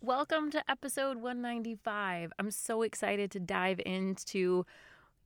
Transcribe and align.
Welcome 0.00 0.52
to 0.52 0.62
episode 0.70 1.16
195. 1.16 2.32
I'm 2.38 2.52
so 2.52 2.82
excited 2.82 3.32
to 3.32 3.40
dive 3.40 3.80
into 3.84 4.64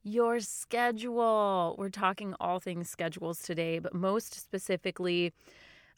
your 0.02 0.40
schedule. 0.40 1.74
We're 1.76 1.90
talking 1.90 2.34
all 2.40 2.58
things 2.58 2.88
schedules 2.88 3.42
today, 3.42 3.80
but 3.80 3.92
most 3.92 4.32
specifically, 4.32 5.34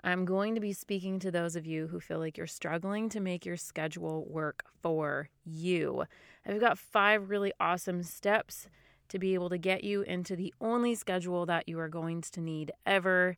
I'm 0.02 0.24
going 0.24 0.56
to 0.56 0.60
be 0.60 0.72
speaking 0.72 1.20
to 1.20 1.30
those 1.30 1.54
of 1.54 1.66
you 1.66 1.86
who 1.86 2.00
feel 2.00 2.18
like 2.18 2.36
you're 2.36 2.48
struggling 2.48 3.08
to 3.10 3.20
make 3.20 3.46
your 3.46 3.56
schedule 3.56 4.26
work 4.28 4.64
for 4.82 5.28
you. 5.44 6.02
I've 6.44 6.58
got 6.58 6.76
five 6.76 7.30
really 7.30 7.52
awesome 7.60 8.02
steps 8.02 8.66
to 9.08 9.20
be 9.20 9.34
able 9.34 9.50
to 9.50 9.58
get 9.58 9.84
you 9.84 10.02
into 10.02 10.34
the 10.34 10.52
only 10.60 10.96
schedule 10.96 11.46
that 11.46 11.68
you 11.68 11.78
are 11.78 11.88
going 11.88 12.22
to 12.22 12.40
need 12.40 12.72
ever, 12.84 13.36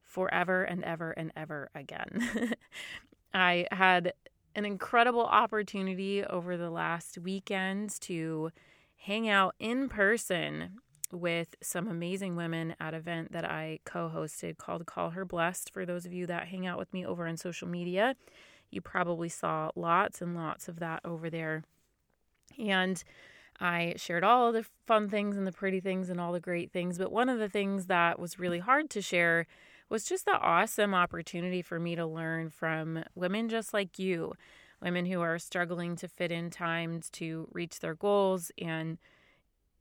forever, 0.00 0.64
and 0.64 0.82
ever 0.82 1.12
and 1.12 1.30
ever 1.36 1.70
again. 1.72 2.54
I 3.32 3.66
had 3.70 4.12
an 4.54 4.64
incredible 4.64 5.24
opportunity 5.24 6.24
over 6.24 6.56
the 6.56 6.70
last 6.70 7.18
weekends 7.18 7.98
to 8.00 8.50
hang 8.96 9.28
out 9.28 9.54
in 9.58 9.88
person 9.88 10.76
with 11.10 11.54
some 11.62 11.88
amazing 11.88 12.36
women 12.36 12.74
at 12.80 12.94
an 12.94 13.00
event 13.00 13.32
that 13.32 13.44
I 13.44 13.80
co-hosted 13.84 14.56
called 14.56 14.86
Call 14.86 15.10
Her 15.10 15.24
Blessed. 15.24 15.70
For 15.72 15.84
those 15.84 16.06
of 16.06 16.12
you 16.12 16.26
that 16.26 16.48
hang 16.48 16.66
out 16.66 16.78
with 16.78 16.92
me 16.92 17.04
over 17.04 17.26
on 17.26 17.36
social 17.36 17.68
media, 17.68 18.16
you 18.70 18.80
probably 18.80 19.28
saw 19.28 19.70
lots 19.74 20.22
and 20.22 20.34
lots 20.34 20.68
of 20.68 20.80
that 20.80 21.00
over 21.04 21.28
there. 21.28 21.64
And 22.58 23.02
I 23.60 23.94
shared 23.96 24.24
all 24.24 24.52
the 24.52 24.64
fun 24.86 25.08
things 25.08 25.36
and 25.36 25.46
the 25.46 25.52
pretty 25.52 25.80
things 25.80 26.08
and 26.08 26.20
all 26.20 26.32
the 26.32 26.40
great 26.40 26.72
things, 26.72 26.98
but 26.98 27.12
one 27.12 27.28
of 27.28 27.38
the 27.38 27.48
things 27.48 27.86
that 27.86 28.18
was 28.18 28.38
really 28.38 28.58
hard 28.60 28.88
to 28.90 29.02
share 29.02 29.46
was 29.92 30.04
just 30.04 30.24
the 30.24 30.38
awesome 30.38 30.94
opportunity 30.94 31.60
for 31.60 31.78
me 31.78 31.94
to 31.94 32.06
learn 32.06 32.48
from 32.48 33.04
women 33.14 33.50
just 33.50 33.74
like 33.74 33.98
you, 33.98 34.32
women 34.80 35.04
who 35.04 35.20
are 35.20 35.38
struggling 35.38 35.96
to 35.96 36.08
fit 36.08 36.32
in 36.32 36.48
times 36.48 37.10
to 37.10 37.46
reach 37.52 37.78
their 37.78 37.94
goals 37.94 38.50
and 38.56 38.96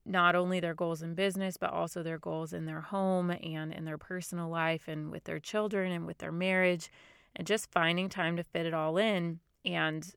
not 0.06 0.36
only 0.36 0.60
their 0.60 0.74
goals 0.74 1.02
in 1.02 1.14
business, 1.14 1.56
but 1.56 1.72
also 1.72 2.04
their 2.04 2.18
goals 2.18 2.52
in 2.52 2.66
their 2.66 2.82
home 2.82 3.32
and 3.32 3.72
in 3.72 3.86
their 3.86 3.98
personal 3.98 4.50
life 4.50 4.90
and 4.90 5.12
with 5.12 5.24
their 5.24 5.40
children 5.40 5.94
and 5.94 6.06
with 6.06 6.18
their 6.18 6.32
marriage, 6.32 6.92
and 7.38 7.48
just 7.48 7.72
finding 7.72 8.10
time 8.10 8.36
to 8.36 8.44
fit 8.44 8.66
it 8.66 8.74
all 8.74 8.98
in. 8.98 9.40
And 9.64 10.14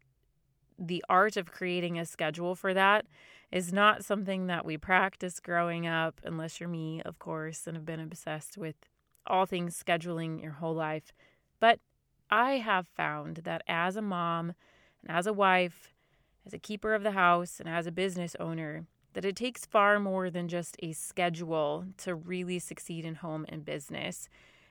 the 0.76 1.04
art 1.08 1.36
of 1.36 1.52
creating 1.52 2.00
a 2.00 2.04
schedule 2.04 2.56
for 2.56 2.74
that 2.74 3.06
is 3.52 3.72
not 3.72 4.04
something 4.04 4.48
that 4.48 4.64
we 4.64 4.76
practice 4.76 5.38
growing 5.38 5.86
up, 5.86 6.20
unless 6.24 6.58
you're 6.58 6.68
me, 6.68 7.00
of 7.02 7.20
course, 7.20 7.68
and 7.68 7.76
have 7.76 7.86
been 7.86 8.00
obsessed 8.00 8.58
with 8.58 8.74
all 9.26 9.46
things 9.46 9.80
scheduling 9.80 10.42
your 10.42 10.52
whole 10.52 10.74
life. 10.74 11.12
But 11.60 11.80
I 12.30 12.58
have 12.58 12.86
found 12.88 13.38
that 13.44 13.62
as 13.68 13.96
a 13.96 14.02
mom 14.02 14.54
and 15.02 15.16
as 15.16 15.26
a 15.26 15.32
wife, 15.32 15.94
as 16.46 16.52
a 16.52 16.58
keeper 16.58 16.94
of 16.94 17.02
the 17.02 17.12
house, 17.12 17.60
and 17.60 17.68
as 17.68 17.86
a 17.86 17.92
business 17.92 18.36
owner, 18.38 18.86
that 19.14 19.24
it 19.24 19.36
takes 19.36 19.64
far 19.64 19.98
more 19.98 20.28
than 20.28 20.48
just 20.48 20.76
a 20.82 20.92
schedule 20.92 21.86
to 21.98 22.14
really 22.14 22.58
succeed 22.58 23.04
in 23.04 23.16
home 23.16 23.46
and 23.48 23.64
business. 23.64 24.28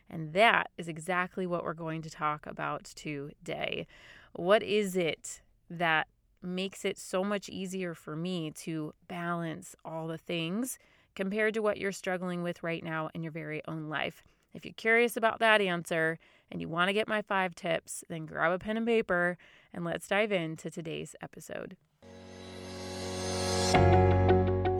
And 0.09 0.33
that 0.33 0.69
is 0.77 0.87
exactly 0.87 1.47
what 1.47 1.63
we're 1.63 1.73
going 1.73 2.01
to 2.03 2.09
talk 2.09 2.45
about 2.45 2.83
today. 2.83 3.87
What 4.33 4.61
is 4.61 4.95
it 4.95 5.41
that 5.69 6.07
makes 6.41 6.83
it 6.83 6.97
so 6.97 7.23
much 7.23 7.47
easier 7.49 7.95
for 7.95 8.15
me 8.15 8.51
to 8.51 8.93
balance 9.07 9.75
all 9.85 10.07
the 10.07 10.17
things 10.17 10.77
compared 11.15 11.53
to 11.53 11.61
what 11.61 11.77
you're 11.77 11.91
struggling 11.91 12.43
with 12.43 12.61
right 12.63 12.83
now 12.83 13.09
in 13.13 13.23
your 13.23 13.31
very 13.31 13.61
own 13.67 13.87
life? 13.87 14.23
If 14.53 14.65
you're 14.65 14.73
curious 14.75 15.17
about 15.17 15.39
that 15.39 15.61
answer 15.61 16.19
and 16.51 16.61
you 16.61 16.69
want 16.69 16.89
to 16.89 16.93
get 16.93 17.07
my 17.07 17.21
five 17.23 17.55
tips, 17.55 18.03
then 18.07 18.25
grab 18.25 18.51
a 18.51 18.59
pen 18.59 18.77
and 18.77 18.85
paper 18.85 19.37
and 19.73 19.83
let's 19.83 20.07
dive 20.07 20.31
into 20.31 20.69
today's 20.69 21.15
episode. 21.21 21.75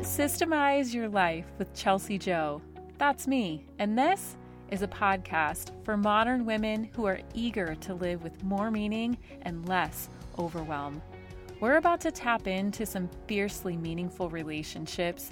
Systemize 0.03 0.93
Your 0.93 1.09
Life 1.09 1.47
with 1.57 1.73
Chelsea 1.73 2.19
Jo. 2.19 2.61
That's 2.99 3.25
me, 3.27 3.65
and 3.79 3.97
this 3.97 4.37
is 4.69 4.83
a 4.83 4.87
podcast 4.87 5.71
for 5.83 5.97
modern 5.97 6.45
women 6.45 6.83
who 6.95 7.05
are 7.05 7.19
eager 7.33 7.73
to 7.75 7.95
live 7.95 8.21
with 8.23 8.43
more 8.43 8.69
meaning 8.69 9.17
and 9.41 9.67
less 9.67 10.09
overwhelm. 10.37 11.01
We're 11.59 11.77
about 11.77 12.01
to 12.01 12.11
tap 12.11 12.47
into 12.47 12.85
some 12.85 13.09
fiercely 13.27 13.77
meaningful 13.77 14.29
relationships 14.29 15.31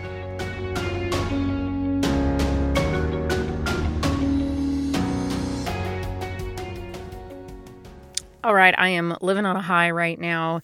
All 8.43 8.55
right, 8.55 8.73
I 8.75 8.89
am 8.89 9.15
living 9.21 9.45
on 9.45 9.55
a 9.55 9.61
high 9.61 9.91
right 9.91 10.19
now, 10.19 10.61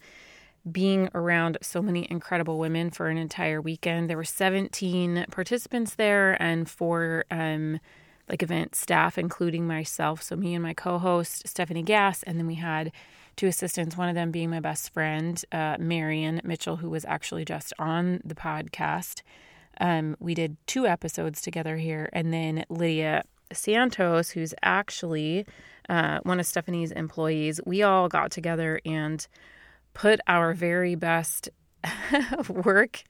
being 0.69 1.09
around 1.13 1.59
so 1.61 1.79
many 1.79 2.07
incredible 2.09 2.57
women 2.57 2.89
for 2.89 3.07
an 3.07 3.19
entire 3.19 3.61
weekend. 3.61 4.09
There 4.09 4.17
were 4.17 4.23
17 4.23 5.27
participants 5.29 5.93
there 5.93 6.41
and 6.41 6.67
four 6.67 7.25
um, 7.29 7.79
like 8.27 8.41
event 8.41 8.73
staff, 8.73 9.19
including 9.19 9.67
myself. 9.67 10.23
So 10.23 10.35
me 10.35 10.55
and 10.55 10.63
my 10.63 10.73
co-host 10.73 11.47
Stephanie 11.47 11.83
Gass, 11.83 12.23
and 12.23 12.39
then 12.39 12.47
we 12.47 12.55
had 12.55 12.91
two 13.35 13.45
assistants. 13.45 13.95
One 13.95 14.09
of 14.09 14.15
them 14.15 14.31
being 14.31 14.49
my 14.49 14.59
best 14.59 14.91
friend, 14.91 15.39
uh, 15.51 15.77
Marion 15.77 16.41
Mitchell, 16.43 16.77
who 16.77 16.89
was 16.89 17.05
actually 17.05 17.45
just 17.45 17.73
on 17.77 18.21
the 18.25 18.35
podcast. 18.35 19.21
Um, 19.79 20.17
we 20.19 20.33
did 20.33 20.57
two 20.65 20.87
episodes 20.87 21.41
together 21.41 21.77
here, 21.77 22.09
and 22.11 22.33
then 22.33 22.65
Lydia 22.69 23.21
Santos, 23.51 24.31
who's 24.31 24.53
actually 24.61 25.45
uh, 25.89 26.19
one 26.23 26.39
of 26.39 26.45
Stephanie's 26.45 26.91
employees, 26.91 27.59
we 27.65 27.83
all 27.83 28.09
got 28.09 28.31
together 28.31 28.79
and 28.85 29.25
put 29.93 30.19
our 30.27 30.53
very 30.53 30.95
best 30.95 31.49
work 32.49 33.03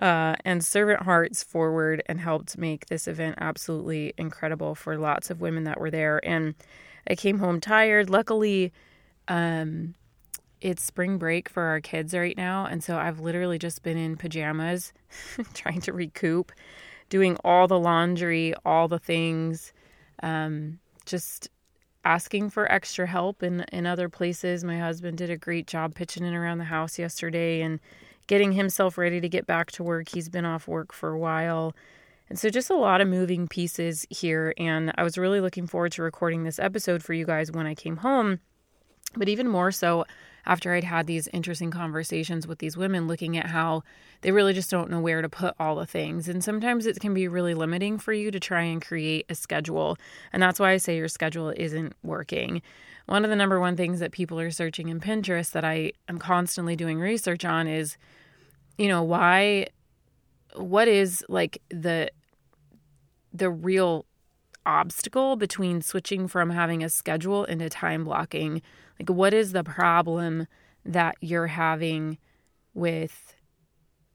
uh, 0.00 0.36
and 0.44 0.64
servant 0.64 1.02
hearts 1.02 1.42
forward 1.42 2.02
and 2.06 2.20
helped 2.20 2.58
make 2.58 2.86
this 2.86 3.08
event 3.08 3.36
absolutely 3.40 4.12
incredible 4.18 4.74
for 4.74 4.96
lots 4.96 5.30
of 5.30 5.40
women 5.40 5.64
that 5.64 5.80
were 5.80 5.90
there. 5.90 6.20
And 6.24 6.54
I 7.08 7.14
came 7.14 7.38
home 7.38 7.60
tired. 7.60 8.10
Luckily, 8.10 8.72
um, 9.28 9.94
it's 10.60 10.82
spring 10.82 11.18
break 11.18 11.48
for 11.48 11.62
our 11.64 11.80
kids 11.80 12.14
right 12.14 12.36
now. 12.36 12.66
And 12.66 12.84
so 12.84 12.98
I've 12.98 13.20
literally 13.20 13.58
just 13.58 13.82
been 13.82 13.96
in 13.96 14.16
pajamas 14.16 14.92
trying 15.54 15.80
to 15.82 15.92
recoup, 15.92 16.52
doing 17.10 17.36
all 17.44 17.68
the 17.68 17.78
laundry, 17.78 18.54
all 18.64 18.88
the 18.88 18.98
things, 18.98 19.74
um, 20.22 20.78
just 21.04 21.50
asking 22.04 22.48
for 22.48 22.70
extra 22.72 23.06
help 23.06 23.42
in 23.42 23.60
in 23.72 23.84
other 23.84 24.08
places. 24.08 24.64
My 24.64 24.78
husband 24.78 25.18
did 25.18 25.28
a 25.28 25.36
great 25.36 25.66
job 25.66 25.94
pitching 25.94 26.24
in 26.24 26.34
around 26.34 26.58
the 26.58 26.64
house 26.64 26.98
yesterday 26.98 27.60
and 27.60 27.78
getting 28.26 28.52
himself 28.52 28.96
ready 28.96 29.20
to 29.20 29.28
get 29.28 29.46
back 29.46 29.70
to 29.72 29.82
work. 29.82 30.08
He's 30.08 30.28
been 30.28 30.46
off 30.46 30.66
work 30.66 30.92
for 30.92 31.10
a 31.10 31.18
while. 31.18 31.74
And 32.30 32.38
so 32.38 32.48
just 32.48 32.70
a 32.70 32.76
lot 32.76 33.00
of 33.00 33.08
moving 33.08 33.48
pieces 33.48 34.06
here 34.08 34.54
and 34.56 34.92
I 34.96 35.02
was 35.02 35.18
really 35.18 35.40
looking 35.40 35.66
forward 35.66 35.92
to 35.92 36.02
recording 36.02 36.44
this 36.44 36.60
episode 36.60 37.02
for 37.02 37.12
you 37.12 37.26
guys 37.26 37.50
when 37.50 37.66
I 37.66 37.74
came 37.74 37.98
home. 37.98 38.38
But 39.16 39.28
even 39.28 39.48
more 39.48 39.72
so 39.72 40.04
after 40.46 40.74
I'd 40.74 40.84
had 40.84 41.06
these 41.06 41.28
interesting 41.28 41.70
conversations 41.70 42.46
with 42.46 42.58
these 42.58 42.76
women, 42.76 43.06
looking 43.06 43.36
at 43.36 43.46
how 43.46 43.82
they 44.22 44.32
really 44.32 44.52
just 44.52 44.70
don't 44.70 44.90
know 44.90 45.00
where 45.00 45.22
to 45.22 45.28
put 45.28 45.54
all 45.58 45.76
the 45.76 45.86
things. 45.86 46.28
And 46.28 46.42
sometimes 46.42 46.86
it 46.86 47.00
can 47.00 47.14
be 47.14 47.28
really 47.28 47.54
limiting 47.54 47.98
for 47.98 48.12
you 48.12 48.30
to 48.30 48.40
try 48.40 48.62
and 48.62 48.84
create 48.84 49.26
a 49.28 49.34
schedule. 49.34 49.96
And 50.32 50.42
that's 50.42 50.60
why 50.60 50.72
I 50.72 50.76
say 50.76 50.96
your 50.96 51.08
schedule 51.08 51.52
isn't 51.56 51.94
working. 52.02 52.62
One 53.06 53.24
of 53.24 53.30
the 53.30 53.36
number 53.36 53.58
one 53.58 53.76
things 53.76 54.00
that 54.00 54.12
people 54.12 54.38
are 54.38 54.50
searching 54.50 54.88
in 54.88 55.00
Pinterest 55.00 55.52
that 55.52 55.64
I 55.64 55.92
am 56.08 56.18
constantly 56.18 56.76
doing 56.76 56.98
research 56.98 57.44
on 57.44 57.66
is, 57.66 57.96
you 58.78 58.88
know, 58.88 59.02
why, 59.02 59.68
what 60.54 60.86
is 60.86 61.24
like 61.28 61.60
the, 61.70 62.10
the 63.32 63.50
real 63.50 64.04
obstacle 64.66 65.36
between 65.36 65.82
switching 65.82 66.28
from 66.28 66.50
having 66.50 66.82
a 66.82 66.88
schedule 66.88 67.44
into 67.44 67.68
time 67.68 68.04
blocking? 68.04 68.62
Like, 68.98 69.10
what 69.10 69.34
is 69.34 69.52
the 69.52 69.64
problem 69.64 70.46
that 70.84 71.16
you're 71.20 71.48
having 71.48 72.18
with 72.74 73.34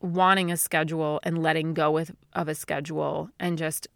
wanting 0.01 0.51
a 0.51 0.57
schedule 0.57 1.19
and 1.23 1.41
letting 1.41 1.73
go 1.73 1.91
with, 1.91 2.11
of 2.33 2.47
a 2.47 2.55
schedule 2.55 3.29
and 3.39 3.57
just 3.57 3.87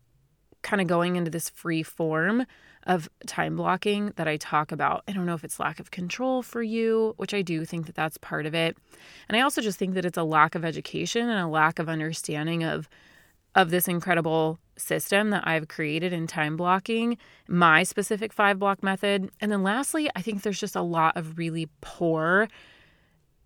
kind 0.61 0.81
of 0.81 0.87
going 0.87 1.15
into 1.15 1.31
this 1.31 1.49
free 1.49 1.83
form 1.83 2.45
of 2.83 3.09
time 3.27 3.55
blocking 3.55 4.13
that 4.15 4.27
I 4.27 4.37
talk 4.37 4.71
about. 4.71 5.03
I 5.07 5.11
don't 5.11 5.25
know 5.25 5.33
if 5.33 5.43
it's 5.43 5.59
lack 5.59 5.79
of 5.79 5.91
control 5.91 6.41
for 6.41 6.63
you, 6.63 7.13
which 7.17 7.33
I 7.33 7.41
do 7.41 7.65
think 7.65 7.85
that 7.85 7.95
that's 7.95 8.17
part 8.17 8.45
of 8.45 8.55
it. 8.55 8.77
And 9.27 9.37
I 9.37 9.41
also 9.41 9.61
just 9.61 9.77
think 9.77 9.93
that 9.93 10.05
it's 10.05 10.17
a 10.17 10.23
lack 10.23 10.55
of 10.55 10.65
education 10.65 11.29
and 11.29 11.39
a 11.39 11.47
lack 11.47 11.79
of 11.79 11.89
understanding 11.89 12.63
of 12.63 12.89
of 13.55 13.71
this 13.71 13.87
incredible 13.87 14.59
system 14.77 15.29
that 15.31 15.47
I've 15.47 15.67
created 15.67 16.13
in 16.13 16.27
time 16.27 16.55
blocking, 16.55 17.17
my 17.47 17.83
specific 17.83 18.31
5 18.31 18.59
block 18.59 18.83
method. 18.83 19.29
And 19.39 19.51
then 19.51 19.63
lastly, 19.63 20.09
I 20.15 20.21
think 20.21 20.41
there's 20.41 20.59
just 20.59 20.75
a 20.75 20.81
lot 20.81 21.17
of 21.17 21.37
really 21.37 21.67
poor 21.81 22.47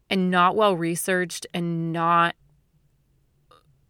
and 0.09 0.29
not 0.29 0.55
well 0.55 0.75
researched 0.75 1.47
and 1.53 1.91
not 1.91 2.35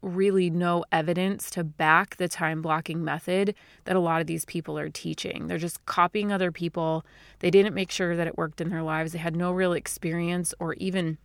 really 0.01 0.49
no 0.49 0.83
evidence 0.91 1.49
to 1.49 1.63
back 1.63 2.17
the 2.17 2.27
time 2.27 2.61
blocking 2.61 3.03
method 3.03 3.55
that 3.85 3.95
a 3.95 3.99
lot 3.99 4.19
of 4.19 4.27
these 4.27 4.43
people 4.45 4.77
are 4.77 4.89
teaching. 4.89 5.47
They're 5.47 5.57
just 5.57 5.85
copying 5.85 6.31
other 6.31 6.51
people. 6.51 7.05
They 7.39 7.49
didn't 7.49 7.73
make 7.73 7.89
sure 7.89 8.15
that 8.15 8.27
it 8.27 8.37
worked 8.37 8.59
in 8.59 8.69
their 8.69 8.83
lives. 8.83 9.13
They 9.13 9.19
had 9.19 9.35
no 9.35 9.51
real 9.51 9.73
experience 9.73 10.53
or 10.59 10.73
even 10.75 11.17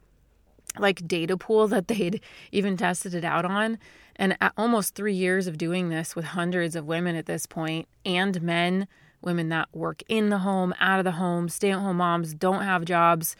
like 0.79 1.07
data 1.07 1.37
pool 1.37 1.69
that 1.69 1.89
they'd 1.89 2.21
even 2.53 2.77
tested 2.77 3.15
it 3.15 3.25
out 3.25 3.45
on. 3.45 3.79
And 4.17 4.37
almost 4.57 4.95
three 4.95 5.15
years 5.15 5.47
of 5.47 5.59
doing 5.59 5.89
this 5.89 6.17
with 6.17 6.25
hundreds 6.25 6.75
of 6.75 6.87
women 6.87 7.15
at 7.15 7.27
this 7.27 7.47
point 7.47 7.87
and 8.05 8.43
men, 8.43 8.89
women 9.23 9.49
that 9.51 9.69
work 9.73 10.03
in 10.09 10.29
the 10.29 10.39
home, 10.39 10.75
out 10.81 10.99
of 10.99 11.05
the 11.05 11.13
home, 11.13 11.49
stay 11.49 11.71
at 11.71 11.79
home 11.79 11.99
moms, 11.99 12.35
don't 12.35 12.63
have 12.63 12.85
jobs, 12.85 13.37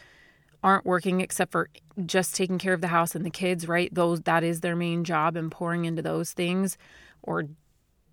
aren't 0.63 0.85
working 0.85 1.21
except 1.21 1.51
for 1.51 1.69
just 2.05 2.35
taking 2.35 2.57
care 2.57 2.73
of 2.73 2.81
the 2.81 2.87
house 2.87 3.13
and 3.13 3.25
the 3.25 3.29
kids, 3.29 3.67
right? 3.67 3.93
Those 3.93 4.21
that 4.21 4.43
is 4.43 4.61
their 4.61 4.75
main 4.75 5.03
job 5.03 5.35
and 5.35 5.51
pouring 5.51 5.85
into 5.85 6.01
those 6.01 6.31
things 6.31 6.77
or 7.23 7.45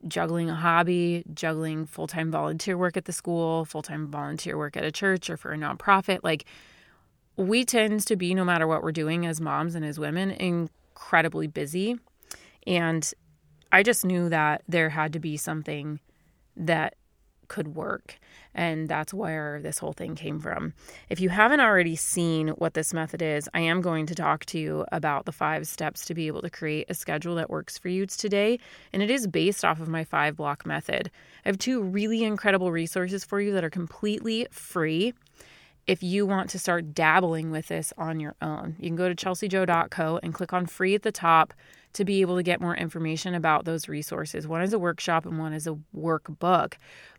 juggling 0.09 0.51
a 0.51 0.55
hobby, 0.55 1.25
juggling 1.33 1.87
full-time 1.87 2.31
volunteer 2.31 2.77
work 2.77 2.97
at 2.97 3.07
the 3.07 3.13
school, 3.13 3.65
full-time 3.65 4.09
volunteer 4.09 4.57
work 4.57 4.77
at 4.77 4.85
a 4.85 4.93
church 4.93 5.31
or 5.31 5.37
for 5.37 5.53
a 5.53 5.57
nonprofit. 5.57 6.21
Like 6.23 6.45
we 7.37 7.65
tend 7.65 8.07
to 8.07 8.17
be 8.17 8.35
no 8.35 8.45
matter 8.45 8.67
what 8.67 8.83
we're 8.83 8.93
doing 8.93 9.27
as 9.27 9.41
moms 9.41 9.75
and 9.75 9.85
as 9.85 9.99
women 9.99 10.31
incredibly 10.31 11.47
busy. 11.47 11.99
And 12.67 13.11
I 13.73 13.83
just 13.83 14.05
knew 14.05 14.29
that 14.29 14.63
there 14.69 14.91
had 14.91 15.13
to 15.13 15.21
be 15.21 15.37
something 15.37 16.01
that 16.57 16.95
could 17.49 17.77
work. 17.77 18.19
And 18.55 18.89
that's 18.89 19.13
where 19.13 19.61
this 19.63 19.79
whole 19.79 19.93
thing 19.93 20.15
came 20.15 20.41
from. 20.41 20.73
If 21.11 21.21
you 21.21 21.29
haven't 21.29 21.61
already 21.61 21.95
seen 21.95 22.49
what 22.49 22.75
this 22.75 22.95
method 22.95 23.23
is, 23.23 23.49
I 23.55 23.61
am 23.61 23.81
going 23.81 24.07
to 24.07 24.15
talk 24.15 24.47
to 24.47 24.59
you 24.59 24.85
about 24.91 25.27
the 25.27 25.33
five 25.33 25.67
steps 25.69 26.05
to 26.07 26.15
be 26.15 26.27
able 26.27 26.43
to 26.43 26.51
create 26.51 26.87
a 26.89 26.95
schedule 26.95 27.35
that 27.37 27.51
works 27.51 27.79
for 27.79 27.89
you 27.89 28.07
today. 28.07 28.59
And 28.93 29.03
it 29.03 29.11
is 29.11 29.27
based 29.27 29.65
off 29.65 29.81
of 29.81 29.89
my 29.89 30.05
five 30.05 30.37
block 30.37 30.67
method. 30.67 31.11
I 31.45 31.49
have 31.49 31.59
two 31.59 31.83
really 31.83 32.25
incredible 32.25 32.73
resources 32.73 33.25
for 33.25 33.41
you 33.41 33.53
that 33.53 33.65
are 33.65 33.71
completely 33.71 34.47
free 34.51 35.13
if 35.87 36.03
you 36.03 36.27
want 36.27 36.51
to 36.51 36.59
start 36.59 36.95
dabbling 36.95 37.51
with 37.51 37.69
this 37.69 37.93
on 37.97 38.19
your 38.19 38.35
own. 38.43 38.77
You 38.79 38.89
can 38.89 38.97
go 38.97 39.09
to 39.09 39.15
chelseajo.co 39.15 40.21
and 40.23 40.35
click 40.35 40.53
on 40.53 40.67
free 40.67 40.95
at 40.95 41.03
the 41.03 41.13
top 41.13 41.55
to 41.93 42.05
be 42.05 42.21
able 42.21 42.37
to 42.37 42.43
get 42.43 42.61
more 42.61 42.77
information 42.77 43.35
about 43.35 43.65
those 43.65 43.89
resources. 43.89 44.47
One 44.47 44.63
is 44.63 44.73
a 44.73 44.79
workshop 44.79 45.25
and 45.25 45.39
one 45.39 45.53
is 45.53 45.67
a 45.67 45.79
workbook. 45.97 46.75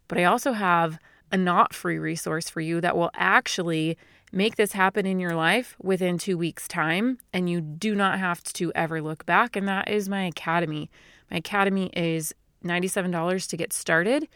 But 0.08 0.18
I 0.18 0.26
also 0.26 0.54
have 0.54 1.00
a 1.32 1.38
not 1.38 1.74
free 1.74 1.98
resource 1.98 2.50
for 2.50 2.62
you 2.62 2.80
that 2.82 2.96
will 2.96 3.12
actually 3.16 3.98
make 4.32 4.56
this 4.56 4.74
happen 4.74 5.06
in 5.06 5.20
your 5.20 5.36
life 5.36 5.76
within 5.82 6.18
two 6.18 6.38
weeks' 6.38 6.68
time. 6.68 7.18
And 7.34 7.50
you 7.50 7.62
do 7.62 7.96
not 7.96 8.20
have 8.20 8.44
to 8.44 8.72
ever 8.76 9.02
look 9.02 9.26
back. 9.26 9.56
And 9.56 9.68
that 9.68 9.90
is 9.90 10.10
my 10.10 10.24
academy. 10.24 10.90
My 11.32 11.38
academy 11.38 11.90
is 11.94 12.34
$97 12.64 13.50
to 13.50 13.58
get 13.58 13.74
started. 13.74 14.28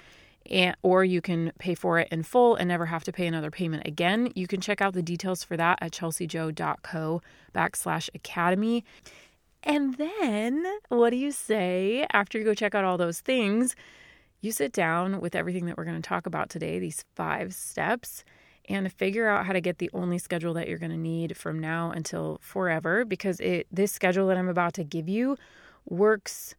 And, 0.49 0.75
or 0.81 1.03
you 1.03 1.21
can 1.21 1.51
pay 1.59 1.75
for 1.75 1.99
it 1.99 2.07
in 2.11 2.23
full 2.23 2.55
and 2.55 2.67
never 2.67 2.87
have 2.87 3.03
to 3.05 3.11
pay 3.11 3.27
another 3.27 3.51
payment 3.51 3.87
again. 3.87 4.31
You 4.35 4.47
can 4.47 4.59
check 4.59 4.81
out 4.81 4.93
the 4.93 5.03
details 5.03 5.43
for 5.43 5.55
that 5.57 5.79
at 5.81 5.91
chelseajo.co 5.91 7.21
backslash 7.53 8.09
academy. 8.13 8.83
And 9.63 9.95
then, 9.97 10.65
what 10.89 11.11
do 11.11 11.17
you 11.17 11.31
say 11.31 12.07
after 12.11 12.39
you 12.39 12.43
go 12.43 12.55
check 12.55 12.73
out 12.73 12.83
all 12.83 12.97
those 12.97 13.19
things? 13.19 13.75
you 14.41 14.51
sit 14.51 14.73
down 14.73 15.21
with 15.21 15.35
everything 15.35 15.67
that 15.67 15.77
we're 15.77 15.85
going 15.85 16.01
to 16.01 16.07
talk 16.07 16.25
about 16.25 16.49
today, 16.49 16.79
these 16.79 17.05
five 17.15 17.53
steps, 17.53 18.23
and 18.67 18.91
figure 18.91 19.27
out 19.27 19.45
how 19.45 19.53
to 19.53 19.61
get 19.61 19.77
the 19.77 19.89
only 19.93 20.17
schedule 20.17 20.53
that 20.55 20.67
you're 20.67 20.79
going 20.79 20.91
to 20.91 20.97
need 20.97 21.37
from 21.37 21.59
now 21.59 21.91
until 21.91 22.39
forever 22.41 23.05
because 23.05 23.39
it 23.39 23.67
this 23.71 23.91
schedule 23.91 24.27
that 24.27 24.37
I'm 24.37 24.49
about 24.49 24.73
to 24.75 24.83
give 24.83 25.07
you 25.07 25.37
works 25.85 26.55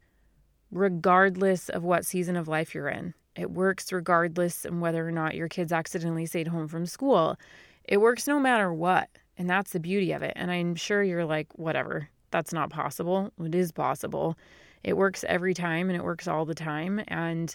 regardless 0.70 1.68
of 1.68 1.82
what 1.82 2.06
season 2.06 2.36
of 2.36 2.48
life 2.48 2.74
you're 2.74 2.88
in. 2.88 3.14
It 3.36 3.50
works 3.50 3.92
regardless 3.92 4.64
of 4.64 4.78
whether 4.78 5.06
or 5.06 5.12
not 5.12 5.34
your 5.34 5.48
kids 5.48 5.72
accidentally 5.72 6.26
stayed 6.26 6.48
home 6.48 6.68
from 6.68 6.86
school. 6.86 7.36
It 7.84 8.00
works 8.00 8.26
no 8.26 8.38
matter 8.38 8.72
what. 8.72 9.08
And 9.38 9.48
that's 9.48 9.72
the 9.72 9.80
beauty 9.80 10.12
of 10.12 10.22
it. 10.22 10.34
And 10.36 10.50
I'm 10.50 10.74
sure 10.74 11.02
you're 11.02 11.24
like, 11.24 11.48
whatever, 11.58 12.08
that's 12.30 12.52
not 12.52 12.70
possible. 12.70 13.32
It 13.40 13.54
is 13.54 13.72
possible. 13.72 14.36
It 14.84 14.96
works 14.96 15.24
every 15.26 15.54
time 15.54 15.88
and 15.88 15.96
it 15.96 16.04
works 16.04 16.28
all 16.28 16.44
the 16.44 16.54
time. 16.54 17.02
And 17.08 17.54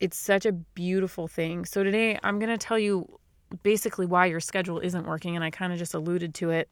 it's 0.00 0.18
such 0.18 0.44
a 0.44 0.52
beautiful 0.52 1.28
thing. 1.28 1.64
So 1.64 1.82
today 1.82 2.18
I'm 2.22 2.38
going 2.38 2.50
to 2.50 2.58
tell 2.58 2.78
you 2.78 3.18
basically 3.62 4.06
why 4.06 4.26
your 4.26 4.40
schedule 4.40 4.78
isn't 4.80 5.06
working. 5.06 5.34
And 5.34 5.44
I 5.44 5.50
kind 5.50 5.72
of 5.72 5.78
just 5.78 5.94
alluded 5.94 6.34
to 6.34 6.50
it 6.50 6.70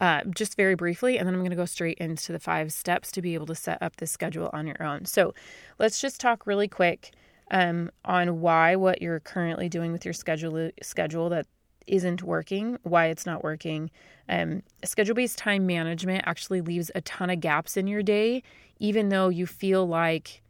uh, 0.00 0.22
just 0.34 0.56
very 0.56 0.74
briefly. 0.74 1.18
And 1.18 1.26
then 1.26 1.34
I'm 1.34 1.40
going 1.40 1.50
to 1.50 1.56
go 1.56 1.66
straight 1.66 1.98
into 1.98 2.32
the 2.32 2.38
five 2.38 2.72
steps 2.72 3.10
to 3.12 3.22
be 3.22 3.34
able 3.34 3.46
to 3.46 3.54
set 3.54 3.80
up 3.82 3.96
the 3.96 4.06
schedule 4.06 4.50
on 4.52 4.66
your 4.66 4.82
own. 4.82 5.04
So 5.04 5.34
let's 5.78 6.00
just 6.00 6.20
talk 6.20 6.46
really 6.46 6.68
quick 6.68 7.12
um, 7.50 7.90
on 8.04 8.40
why 8.40 8.76
what 8.76 9.02
you're 9.02 9.20
currently 9.20 9.68
doing 9.68 9.92
with 9.92 10.04
your 10.04 10.14
schedule 10.14 10.70
schedule 10.82 11.28
that 11.30 11.46
isn't 11.86 12.22
working, 12.22 12.78
why 12.82 13.06
it's 13.06 13.26
not 13.26 13.42
working. 13.42 13.90
Um, 14.28 14.62
schedule 14.84 15.14
based 15.14 15.38
time 15.38 15.66
management 15.66 16.22
actually 16.26 16.60
leaves 16.60 16.90
a 16.94 17.00
ton 17.00 17.30
of 17.30 17.40
gaps 17.40 17.76
in 17.76 17.86
your 17.86 18.02
day, 18.02 18.42
even 18.78 19.08
though 19.08 19.28
you 19.28 19.46
feel 19.46 19.86
like 19.86 20.42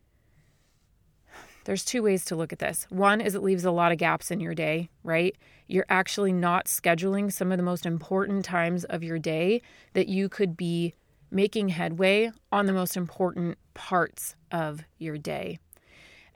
there's 1.65 1.85
two 1.85 2.03
ways 2.03 2.25
to 2.27 2.37
look 2.37 2.53
at 2.53 2.59
this. 2.59 2.87
One 2.91 3.21
is 3.21 3.35
it 3.35 3.43
leaves 3.43 3.65
a 3.65 3.71
lot 3.71 3.93
of 3.93 3.99
gaps 3.99 4.31
in 4.31 4.41
your 4.41 4.55
day, 4.55 4.91
right? 5.03 5.37
You're 5.67 5.87
actually 5.89 6.33
not 6.33 6.67
scheduling 6.67 7.33
some 7.33 7.53
of 7.53 7.59
the 7.59 7.65
most 7.65 7.87
important 7.87 8.45
times 8.45 8.85
of 8.85 9.03
your 9.03 9.19
day 9.19 9.63
that 9.93 10.09
you 10.09 10.29
could 10.29 10.57
be 10.57 10.95
making 11.31 11.69
headway 11.69 12.33
on 12.51 12.67
the 12.67 12.73
most 12.73 12.97
important 12.97 13.57
parts 13.75 14.35
of 14.51 14.83
your 14.99 15.17
day. 15.17 15.59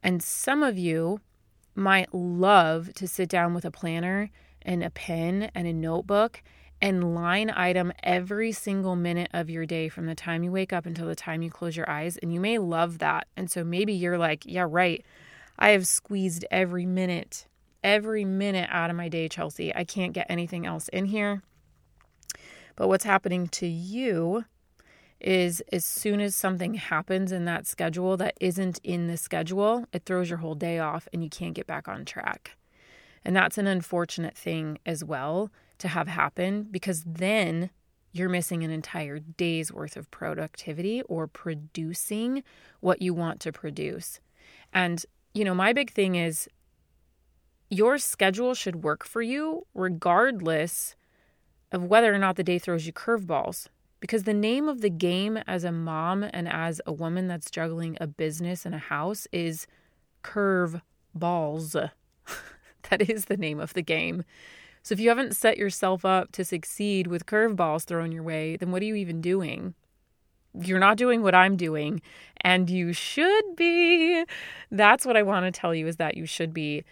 And 0.03 0.23
some 0.23 0.63
of 0.63 0.79
you 0.79 1.21
might 1.75 2.15
love 2.15 2.93
to 2.95 3.09
sit 3.09 3.29
down 3.29 3.55
with 3.55 3.65
a 3.65 3.71
planner 3.71 4.31
and 4.63 4.83
a 4.83 4.91
pen 4.91 5.51
and 5.55 5.67
a 5.67 5.73
notebook 5.73 6.43
and 6.85 7.15
line 7.15 7.51
item 7.57 7.95
every 8.03 8.53
single 8.53 8.95
minute 8.95 9.31
of 9.33 9.49
your 9.49 9.65
day 9.65 9.89
from 9.89 10.05
the 10.05 10.15
time 10.15 10.45
you 10.45 10.53
wake 10.53 10.71
up 10.71 10.85
until 10.85 11.07
the 11.07 11.15
time 11.15 11.41
you 11.41 11.51
close 11.51 11.75
your 11.75 11.89
eyes. 11.89 12.19
And 12.19 12.31
you 12.31 12.39
may 12.39 12.59
love 12.59 12.99
that. 12.99 13.27
And 13.39 13.51
so 13.51 13.65
maybe 13.65 13.95
you're 13.95 14.19
like, 14.19 14.43
yeah, 14.45 14.67
right. 14.69 15.03
I 15.59 15.71
have 15.71 15.87
squeezed 15.87 16.45
every 16.51 16.85
minute, 16.85 17.47
every 17.83 18.27
minute 18.27 18.69
out 18.71 18.91
of 18.91 18.97
my 18.97 19.09
day, 19.09 19.31
Chelsea. 19.31 19.75
I 19.75 19.85
can't 19.85 20.13
get 20.13 20.27
anything 20.29 20.67
else 20.67 20.89
in 20.89 21.07
here. 21.07 21.43
But 22.77 22.89
what's 22.89 23.05
happening 23.05 23.49
to 23.49 23.67
you 23.67 24.45
is 25.23 25.63
as 25.73 25.87
soon 25.87 26.21
as 26.21 26.37
something 26.37 26.75
happens 26.75 27.33
in 27.33 27.47
that 27.47 27.67
schedule 27.67 28.19
that 28.19 28.37
isn't 28.43 28.79
in 28.85 29.07
the 29.07 29.17
schedule, 29.17 29.87
it 29.95 30.03
throws 30.05 30.29
your 30.29 30.41
whole 30.41 30.55
day 30.55 30.81
off 30.81 31.09
and 31.15 31.25
you 31.25 31.31
can't 31.31 31.55
get 31.55 31.67
back 31.67 31.89
on 31.89 32.05
track. 32.05 32.59
And 33.25 33.35
that's 33.35 33.57
an 33.57 33.67
unfortunate 33.67 34.37
thing 34.37 34.81
as 34.85 35.03
well 35.03 35.51
to 35.85 35.89
have 35.89 36.09
happen 36.09 36.67
because 36.71 37.05
then 37.07 37.71
you're 38.11 38.31
missing 38.31 38.65
an 38.65 38.71
entire 38.71 39.19
day's 39.19 39.71
worth 39.71 39.97
of 39.97 40.11
productivity 40.11 41.03
or 41.03 41.27
producing 41.27 42.43
what 42.81 43.03
you 43.03 43.13
want 43.13 43.39
to 43.41 43.53
produce. 43.53 44.19
And, 44.73 45.05
you 45.35 45.45
know, 45.45 45.55
my 45.55 45.73
big 45.73 45.93
thing 45.93 46.15
is 46.15 46.49
your 47.69 47.99
schedule 47.99 48.55
should 48.55 48.83
work 48.83 49.05
for 49.05 49.21
you 49.21 49.67
regardless 49.75 50.97
of 51.71 51.85
whether 51.85 52.15
or 52.15 52.19
not 52.19 52.37
the 52.37 52.45
day 52.45 52.59
throws 52.59 52.87
you 52.87 52.93
curveballs. 52.93 53.67
Because 54.01 54.23
the 54.23 54.35
name 54.35 54.69
of 54.69 54.81
the 54.81 54.91
game 54.91 55.39
as 55.47 55.65
a 55.65 55.73
mom 55.73 56.23
and 56.23 56.49
as 56.49 56.81
a 56.87 56.93
woman 56.93 57.27
that's 57.29 57.51
juggling 57.51 57.99
a 58.01 58.07
business 58.07 58.65
and 58.65 58.75
a 58.75 58.79
house 58.79 59.27
is 59.33 59.67
curve 60.23 60.81
balls. 61.15 61.73
that 62.91 63.03
is 63.11 63.27
the 63.27 63.37
name 63.37 63.61
of 63.61 63.75
the 63.75 63.83
game. 63.83 64.25
So 64.85 64.93
if 64.93 65.01
you 65.01 65.09
haven't 65.09 65.35
set 65.35 65.57
yourself 65.57 66.05
up 66.05 66.31
to 66.33 66.45
succeed 66.45 67.07
with 67.07 67.25
curveballs 67.25 67.85
thrown 67.85 68.13
your 68.13 68.23
way, 68.23 68.57
then 68.57 68.71
what 68.71 68.83
are 68.83 68.85
you 68.85 68.97
even 68.97 69.23
doing? 69.23 69.73
You're 70.53 70.79
not 70.79 70.99
doing 70.99 71.23
what 71.23 71.35
I'm 71.35 71.57
doing, 71.57 72.03
and 72.43 72.69
you 72.69 72.93
should 72.93 73.57
be. 73.57 74.25
That's 74.71 75.07
what 75.07 75.17
I 75.17 75.23
want 75.23 75.47
to 75.47 75.59
tell 75.59 75.75
you 75.75 75.87
is 75.87 75.97
that 75.97 76.19
you 76.19 76.27
should 76.27 76.53
be. 76.53 76.85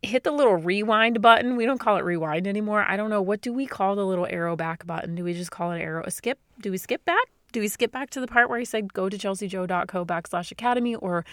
Hit 0.00 0.22
the 0.22 0.30
little 0.30 0.54
rewind 0.54 1.20
button. 1.20 1.56
We 1.56 1.66
don't 1.66 1.80
call 1.80 1.96
it 1.96 2.04
rewind 2.04 2.46
anymore. 2.46 2.84
I 2.86 2.96
don't 2.96 3.10
know. 3.10 3.20
What 3.20 3.40
do 3.40 3.52
we 3.52 3.66
call 3.66 3.96
the 3.96 4.06
little 4.06 4.26
arrow 4.26 4.54
back 4.54 4.86
button? 4.86 5.16
Do 5.16 5.24
we 5.24 5.34
just 5.34 5.50
call 5.50 5.72
it 5.72 5.80
arrow? 5.80 6.04
A 6.06 6.12
skip? 6.12 6.38
Do 6.60 6.70
we 6.70 6.78
skip 6.78 7.04
back? 7.04 7.24
Do 7.50 7.58
we 7.58 7.66
skip 7.66 7.90
back 7.90 8.10
to 8.10 8.20
the 8.20 8.28
part 8.28 8.48
where 8.48 8.60
I 8.60 8.64
said 8.64 8.94
go 8.94 9.08
to 9.08 9.18
chelseajo.co 9.18 10.04
backslash 10.04 10.52
academy 10.52 10.94
or 10.94 11.24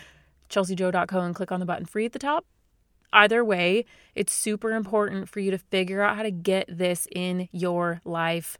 chelseajo.co 0.49 1.19
and 1.19 1.35
click 1.35 1.51
on 1.51 1.59
the 1.59 1.65
button 1.67 1.85
free 1.85 2.05
at 2.05 2.13
the 2.13 2.19
top? 2.19 2.43
Either 3.13 3.43
way, 3.43 3.85
it's 4.13 4.33
super 4.33 4.71
important 4.71 5.29
for 5.29 5.39
you 5.39 5.51
to 5.51 5.57
figure 5.57 6.01
out 6.01 6.17
how 6.17 6.23
to 6.23 6.31
get 6.31 6.65
this 6.69 7.07
in 7.11 7.47
your 7.51 8.01
life 8.05 8.57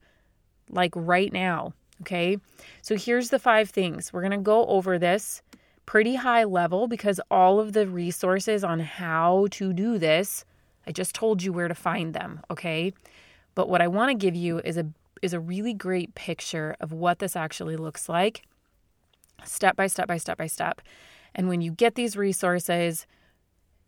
like 0.69 0.91
right 0.95 1.31
now. 1.31 1.73
Okay. 2.01 2.37
So 2.81 2.95
here's 2.95 3.29
the 3.29 3.39
five 3.39 3.69
things. 3.69 4.11
We're 4.11 4.21
going 4.21 4.31
to 4.31 4.37
go 4.37 4.65
over 4.67 4.99
this 4.99 5.41
pretty 5.85 6.15
high 6.15 6.43
level 6.43 6.87
because 6.87 7.21
all 7.29 7.59
of 7.59 7.73
the 7.73 7.87
resources 7.87 8.63
on 8.63 8.79
how 8.79 9.47
to 9.51 9.71
do 9.71 9.97
this, 9.97 10.45
I 10.87 10.91
just 10.91 11.15
told 11.15 11.43
you 11.43 11.53
where 11.53 11.67
to 11.67 11.75
find 11.75 12.13
them. 12.13 12.41
Okay. 12.49 12.93
But 13.53 13.69
what 13.69 13.81
I 13.81 13.87
want 13.87 14.09
to 14.09 14.15
give 14.15 14.35
you 14.35 14.59
is 14.59 14.77
a 14.77 14.87
is 15.21 15.33
a 15.33 15.39
really 15.39 15.73
great 15.73 16.13
picture 16.13 16.75
of 16.79 16.91
what 16.91 17.19
this 17.19 17.35
actually 17.35 17.77
looks 17.77 18.09
like 18.09 18.43
step 19.43 19.75
by 19.75 19.87
step 19.87 20.07
by 20.07 20.17
step 20.17 20.37
by 20.37 20.47
step. 20.47 20.81
And 21.33 21.47
when 21.47 21.61
you 21.61 21.71
get 21.71 21.95
these 21.95 22.15
resources, 22.15 23.05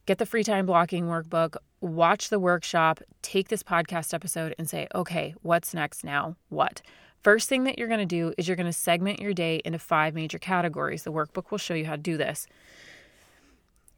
get 0.07 0.17
the 0.17 0.25
free 0.25 0.43
time 0.43 0.65
blocking 0.65 1.05
workbook, 1.05 1.57
watch 1.81 2.29
the 2.29 2.39
workshop, 2.39 3.01
take 3.21 3.49
this 3.49 3.61
podcast 3.61 4.13
episode 4.13 4.55
and 4.57 4.67
say, 4.67 4.87
okay, 4.95 5.35
what's 5.43 5.73
next 5.73 6.03
now? 6.03 6.35
What? 6.49 6.81
First 7.21 7.49
thing 7.49 7.65
that 7.65 7.77
you're 7.77 7.89
going 7.89 7.99
to 7.99 8.05
do 8.05 8.33
is 8.37 8.47
you're 8.47 8.55
going 8.55 8.67
to 8.67 8.73
segment 8.73 9.19
your 9.19 9.33
day 9.33 9.61
into 9.65 9.77
five 9.77 10.15
major 10.15 10.39
categories. 10.39 11.03
The 11.03 11.11
workbook 11.11 11.51
will 11.51 11.57
show 11.57 11.73
you 11.73 11.85
how 11.85 11.97
to 11.97 12.01
do 12.01 12.15
this. 12.15 12.47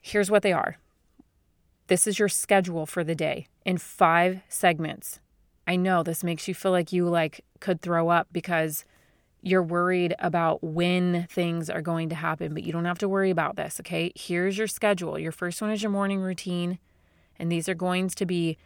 Here's 0.01 0.31
what 0.31 0.41
they 0.41 0.51
are 0.51 0.77
this 1.87 2.05
is 2.05 2.19
your 2.19 2.29
schedule 2.29 2.85
for 2.85 3.03
the 3.03 3.15
day 3.15 3.47
in 3.65 3.77
five 3.77 4.41
segments. 4.47 5.19
I 5.67 5.75
know 5.75 6.03
this 6.03 6.23
makes 6.23 6.47
you 6.47 6.53
feel 6.53 6.71
like 6.71 6.91
you 6.91 7.07
like 7.07 7.43
could 7.59 7.81
throw 7.81 8.09
up 8.09 8.27
because 8.31 8.85
you're 9.41 9.63
worried 9.63 10.13
about 10.19 10.63
when 10.63 11.27
things 11.29 11.69
are 11.69 11.81
going 11.81 12.09
to 12.09 12.15
happen, 12.15 12.53
but 12.53 12.63
you 12.63 12.71
don't 12.71 12.85
have 12.85 12.99
to 12.99 13.09
worry 13.09 13.29
about 13.29 13.55
this, 13.55 13.79
okay? 13.79 14.11
Here's 14.15 14.57
your 14.57 14.67
schedule. 14.67 15.17
Your 15.17 15.31
first 15.31 15.61
one 15.61 15.71
is 15.71 15.81
your 15.81 15.91
morning 15.91 16.19
routine, 16.19 16.79
and 17.37 17.51
these 17.51 17.69
are 17.69 17.75
going 17.75 18.09
to 18.09 18.25
be 18.25 18.57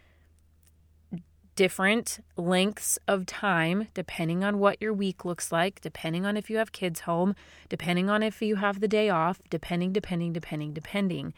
different 1.54 2.18
lengths 2.36 2.98
of 3.06 3.24
time 3.26 3.86
depending 3.94 4.42
on 4.42 4.58
what 4.58 4.82
your 4.82 4.92
week 4.92 5.24
looks 5.24 5.52
like, 5.52 5.80
depending 5.80 6.26
on 6.26 6.36
if 6.36 6.50
you 6.50 6.56
have 6.56 6.72
kids 6.72 7.00
home, 7.00 7.36
depending 7.68 8.10
on 8.10 8.24
if 8.24 8.42
you 8.42 8.56
have 8.56 8.80
the 8.80 8.88
day 8.88 9.08
off, 9.08 9.40
depending, 9.50 9.92
depending, 9.92 10.32
depending, 10.32 10.72
depending. 10.72 11.32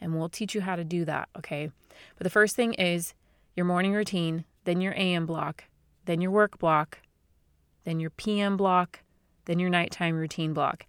And 0.00 0.16
we'll 0.16 0.28
teach 0.28 0.54
you 0.54 0.62
how 0.62 0.74
to 0.74 0.82
do 0.82 1.04
that, 1.04 1.28
okay? 1.38 1.70
But 2.16 2.24
the 2.24 2.30
first 2.30 2.56
thing 2.56 2.74
is 2.74 3.14
your 3.54 3.66
morning 3.66 3.92
routine 3.92 4.44
then 4.64 4.80
your 4.80 4.94
AM 4.96 5.26
block, 5.26 5.64
then 6.04 6.20
your 6.20 6.30
work 6.30 6.58
block, 6.58 6.98
then 7.84 8.00
your 8.00 8.10
PM 8.10 8.56
block, 8.56 9.00
then 9.46 9.58
your 9.58 9.70
nighttime 9.70 10.16
routine 10.16 10.52
block. 10.52 10.86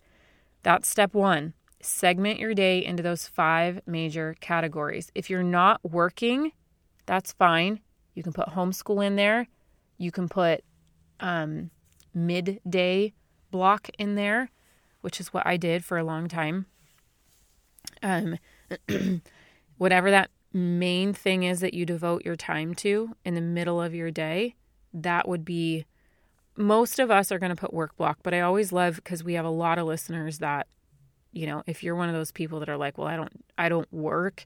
That's 0.63 0.88
step 0.88 1.13
one. 1.13 1.53
Segment 1.81 2.39
your 2.39 2.53
day 2.53 2.83
into 2.83 3.01
those 3.01 3.27
five 3.27 3.81
major 3.88 4.36
categories. 4.39 5.12
If 5.15 5.29
you're 5.29 5.43
not 5.43 5.79
working, 5.83 6.51
that's 7.05 7.33
fine. 7.33 7.79
You 8.13 8.24
can 8.24 8.33
put 8.33 8.50
homeschool 8.50 9.05
in 9.05 9.15
there. 9.15 9.48
You 9.98 10.12
can 10.12 10.29
put 10.29 10.63
um, 11.19 11.71
midday 12.13 13.13
block 13.50 13.89
in 13.98 14.15
there, 14.15 14.51
which 15.01 15.19
is 15.19 15.33
what 15.33 15.45
I 15.45 15.57
did 15.57 15.83
for 15.83 15.98
a 15.98 16.03
long 16.03 16.27
time. 16.27 16.67
Um, 18.03 18.38
whatever 19.77 20.12
that 20.12 20.29
main 20.53 21.13
thing 21.13 21.43
is 21.43 21.62
that 21.62 21.74
you 21.74 21.86
devote 21.86 22.25
your 22.25 22.36
time 22.36 22.75
to 22.75 23.15
in 23.24 23.36
the 23.36 23.41
middle 23.41 23.81
of 23.81 23.95
your 23.95 24.12
day, 24.12 24.55
that 24.93 25.27
would 25.27 25.45
be 25.45 25.86
most 26.58 27.00
of 27.00 27.10
us 27.10 27.31
are 27.31 27.39
going 27.39 27.50
to 27.50 27.55
put 27.55 27.74
work 27.74 27.96
block, 27.98 28.20
but 28.24 28.34
I 28.34 28.41
always 28.41 28.72
love 28.72 28.96
because 28.96 29.24
we 29.24 29.34
have 29.34 29.46
a 29.46 29.50
lot 29.50 29.77
of 29.77 29.86
listeners 29.88 30.39
that 30.39 30.67
you 31.31 31.48
know, 31.48 31.63
if 31.65 31.81
you're 31.81 31.96
one 31.96 32.10
of 32.10 32.15
those 32.15 32.31
people 32.31 32.60
that 32.60 32.70
are 32.70 32.77
like, 32.77 32.98
"Well, 32.98 33.08
I 33.08 33.15
don't 33.15 33.46
I 33.58 33.70
don't 33.70 33.91
work, 33.91 34.46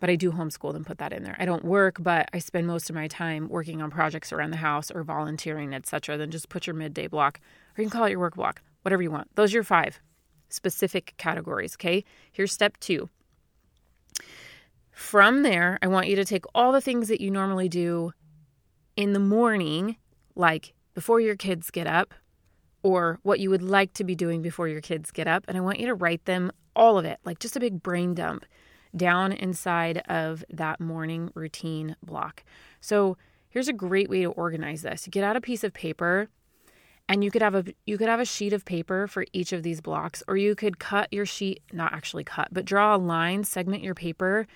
but 0.00 0.10
I 0.10 0.16
do 0.16 0.32
homeschool," 0.32 0.72
then 0.72 0.84
put 0.84 0.98
that 0.98 1.12
in 1.12 1.22
there. 1.22 1.36
I 1.38 1.44
don't 1.44 1.64
work, 1.64 1.98
but 2.00 2.28
I 2.32 2.40
spend 2.40 2.66
most 2.66 2.90
of 2.90 2.96
my 2.96 3.06
time 3.08 3.48
working 3.48 3.80
on 3.80 3.90
projects 3.90 4.32
around 4.32 4.50
the 4.50 4.56
house 4.58 4.90
or 4.90 5.04
volunteering, 5.04 5.72
etc. 5.74 6.16
Then 6.16 6.30
just 6.30 6.48
put 6.48 6.66
your 6.66 6.74
midday 6.74 7.06
block, 7.06 7.40
or 7.76 7.82
you 7.82 7.88
can 7.88 7.96
call 7.96 8.06
it 8.06 8.10
your 8.10 8.18
work 8.18 8.34
block, 8.34 8.62
whatever 8.82 9.02
you 9.02 9.10
want. 9.10 9.34
Those 9.36 9.52
are 9.52 9.58
your 9.58 9.64
five 9.64 10.00
specific 10.48 11.14
categories. 11.18 11.76
Okay. 11.76 12.04
Here's 12.32 12.52
step 12.52 12.78
two. 12.78 13.08
From 14.90 15.42
there, 15.42 15.78
I 15.82 15.88
want 15.88 16.08
you 16.08 16.16
to 16.16 16.24
take 16.24 16.46
all 16.54 16.72
the 16.72 16.80
things 16.80 17.08
that 17.08 17.20
you 17.20 17.30
normally 17.30 17.68
do 17.68 18.12
in 18.96 19.12
the 19.12 19.20
morning, 19.20 19.96
like 20.34 20.72
before 20.96 21.20
your 21.20 21.36
kids 21.36 21.70
get 21.70 21.86
up, 21.86 22.14
or 22.82 23.20
what 23.22 23.38
you 23.38 23.50
would 23.50 23.60
like 23.60 23.92
to 23.92 24.02
be 24.02 24.14
doing 24.14 24.40
before 24.40 24.66
your 24.66 24.80
kids 24.80 25.10
get 25.10 25.28
up, 25.28 25.44
and 25.46 25.54
I 25.54 25.60
want 25.60 25.78
you 25.78 25.86
to 25.88 25.94
write 25.94 26.24
them 26.24 26.50
all 26.74 26.96
of 26.96 27.04
it, 27.04 27.20
like 27.22 27.38
just 27.38 27.54
a 27.54 27.60
big 27.60 27.82
brain 27.82 28.14
dump 28.14 28.46
down 28.96 29.30
inside 29.30 29.98
of 30.08 30.42
that 30.48 30.80
morning 30.80 31.30
routine 31.34 31.96
block. 32.02 32.44
So, 32.80 33.18
here's 33.50 33.68
a 33.68 33.74
great 33.74 34.08
way 34.08 34.22
to 34.22 34.30
organize 34.30 34.80
this. 34.80 35.06
You 35.06 35.10
get 35.10 35.22
out 35.22 35.36
a 35.36 35.40
piece 35.42 35.62
of 35.62 35.74
paper 35.74 36.30
and 37.10 37.22
you 37.22 37.30
could 37.30 37.42
have 37.42 37.54
a 37.54 37.64
you 37.84 37.98
could 37.98 38.08
have 38.08 38.20
a 38.20 38.24
sheet 38.24 38.54
of 38.54 38.64
paper 38.64 39.06
for 39.06 39.26
each 39.34 39.52
of 39.52 39.62
these 39.62 39.82
blocks 39.82 40.22
or 40.26 40.38
you 40.38 40.54
could 40.54 40.78
cut 40.78 41.12
your 41.12 41.26
sheet, 41.26 41.60
not 41.74 41.92
actually 41.92 42.24
cut, 42.24 42.48
but 42.52 42.64
draw 42.64 42.96
a 42.96 42.98
line, 42.98 43.44
segment 43.44 43.82
your 43.82 43.94
paper 43.94 44.46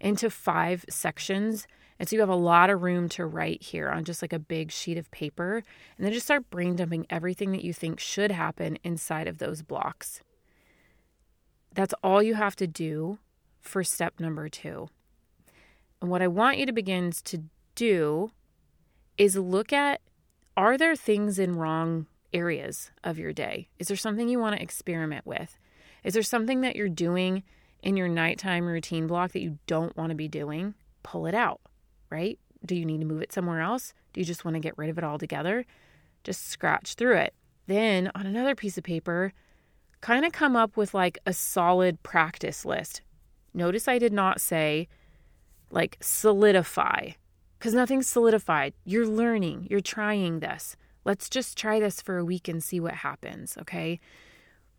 into 0.00 0.30
five 0.30 0.86
sections. 0.88 1.66
And 2.00 2.08
so 2.08 2.16
you 2.16 2.20
have 2.20 2.30
a 2.30 2.34
lot 2.34 2.70
of 2.70 2.80
room 2.80 3.10
to 3.10 3.26
write 3.26 3.62
here 3.62 3.90
on 3.90 4.04
just 4.04 4.22
like 4.22 4.32
a 4.32 4.38
big 4.38 4.72
sheet 4.72 4.96
of 4.96 5.10
paper. 5.10 5.62
And 5.96 6.06
then 6.06 6.14
just 6.14 6.24
start 6.24 6.48
brain 6.48 6.74
dumping 6.74 7.06
everything 7.10 7.52
that 7.52 7.62
you 7.62 7.74
think 7.74 8.00
should 8.00 8.32
happen 8.32 8.78
inside 8.82 9.28
of 9.28 9.36
those 9.36 9.60
blocks. 9.60 10.22
That's 11.74 11.92
all 12.02 12.22
you 12.22 12.36
have 12.36 12.56
to 12.56 12.66
do 12.66 13.18
for 13.60 13.84
step 13.84 14.18
number 14.18 14.48
two. 14.48 14.88
And 16.00 16.10
what 16.10 16.22
I 16.22 16.26
want 16.26 16.56
you 16.56 16.64
to 16.64 16.72
begin 16.72 17.12
to 17.24 17.42
do 17.74 18.30
is 19.18 19.36
look 19.36 19.70
at 19.70 20.00
are 20.56 20.78
there 20.78 20.96
things 20.96 21.38
in 21.38 21.56
wrong 21.56 22.06
areas 22.32 22.90
of 23.04 23.18
your 23.18 23.34
day? 23.34 23.68
Is 23.78 23.88
there 23.88 23.96
something 23.98 24.26
you 24.26 24.38
want 24.38 24.56
to 24.56 24.62
experiment 24.62 25.26
with? 25.26 25.58
Is 26.02 26.14
there 26.14 26.22
something 26.22 26.62
that 26.62 26.76
you're 26.76 26.88
doing 26.88 27.42
in 27.82 27.98
your 27.98 28.08
nighttime 28.08 28.64
routine 28.64 29.06
block 29.06 29.32
that 29.32 29.42
you 29.42 29.58
don't 29.66 29.94
want 29.98 30.08
to 30.08 30.16
be 30.16 30.28
doing, 30.28 30.74
pull 31.02 31.26
it 31.26 31.34
out, 31.34 31.60
right? 32.10 32.38
Do 32.64 32.74
you 32.74 32.84
need 32.84 33.00
to 33.00 33.06
move 33.06 33.22
it 33.22 33.32
somewhere 33.32 33.60
else? 33.60 33.94
Do 34.12 34.20
you 34.20 34.24
just 34.24 34.44
want 34.44 34.54
to 34.54 34.60
get 34.60 34.76
rid 34.76 34.90
of 34.90 34.98
it 34.98 35.04
altogether? 35.04 35.64
Just 36.24 36.48
scratch 36.48 36.94
through 36.94 37.16
it. 37.16 37.34
Then 37.66 38.10
on 38.14 38.26
another 38.26 38.54
piece 38.54 38.76
of 38.76 38.84
paper, 38.84 39.32
kind 40.00 40.24
of 40.24 40.32
come 40.32 40.56
up 40.56 40.76
with 40.76 40.92
like 40.92 41.18
a 41.26 41.32
solid 41.32 42.02
practice 42.02 42.64
list. 42.64 43.02
Notice 43.54 43.88
I 43.88 43.98
did 43.98 44.12
not 44.12 44.40
say 44.40 44.88
like 45.70 45.96
solidify 46.00 47.10
because 47.58 47.74
nothing's 47.74 48.08
solidified. 48.08 48.74
You're 48.84 49.06
learning, 49.06 49.66
you're 49.70 49.80
trying 49.80 50.40
this. 50.40 50.76
Let's 51.04 51.28
just 51.28 51.56
try 51.56 51.80
this 51.80 52.00
for 52.00 52.18
a 52.18 52.24
week 52.24 52.48
and 52.48 52.62
see 52.62 52.80
what 52.80 52.94
happens, 52.94 53.56
okay? 53.58 54.00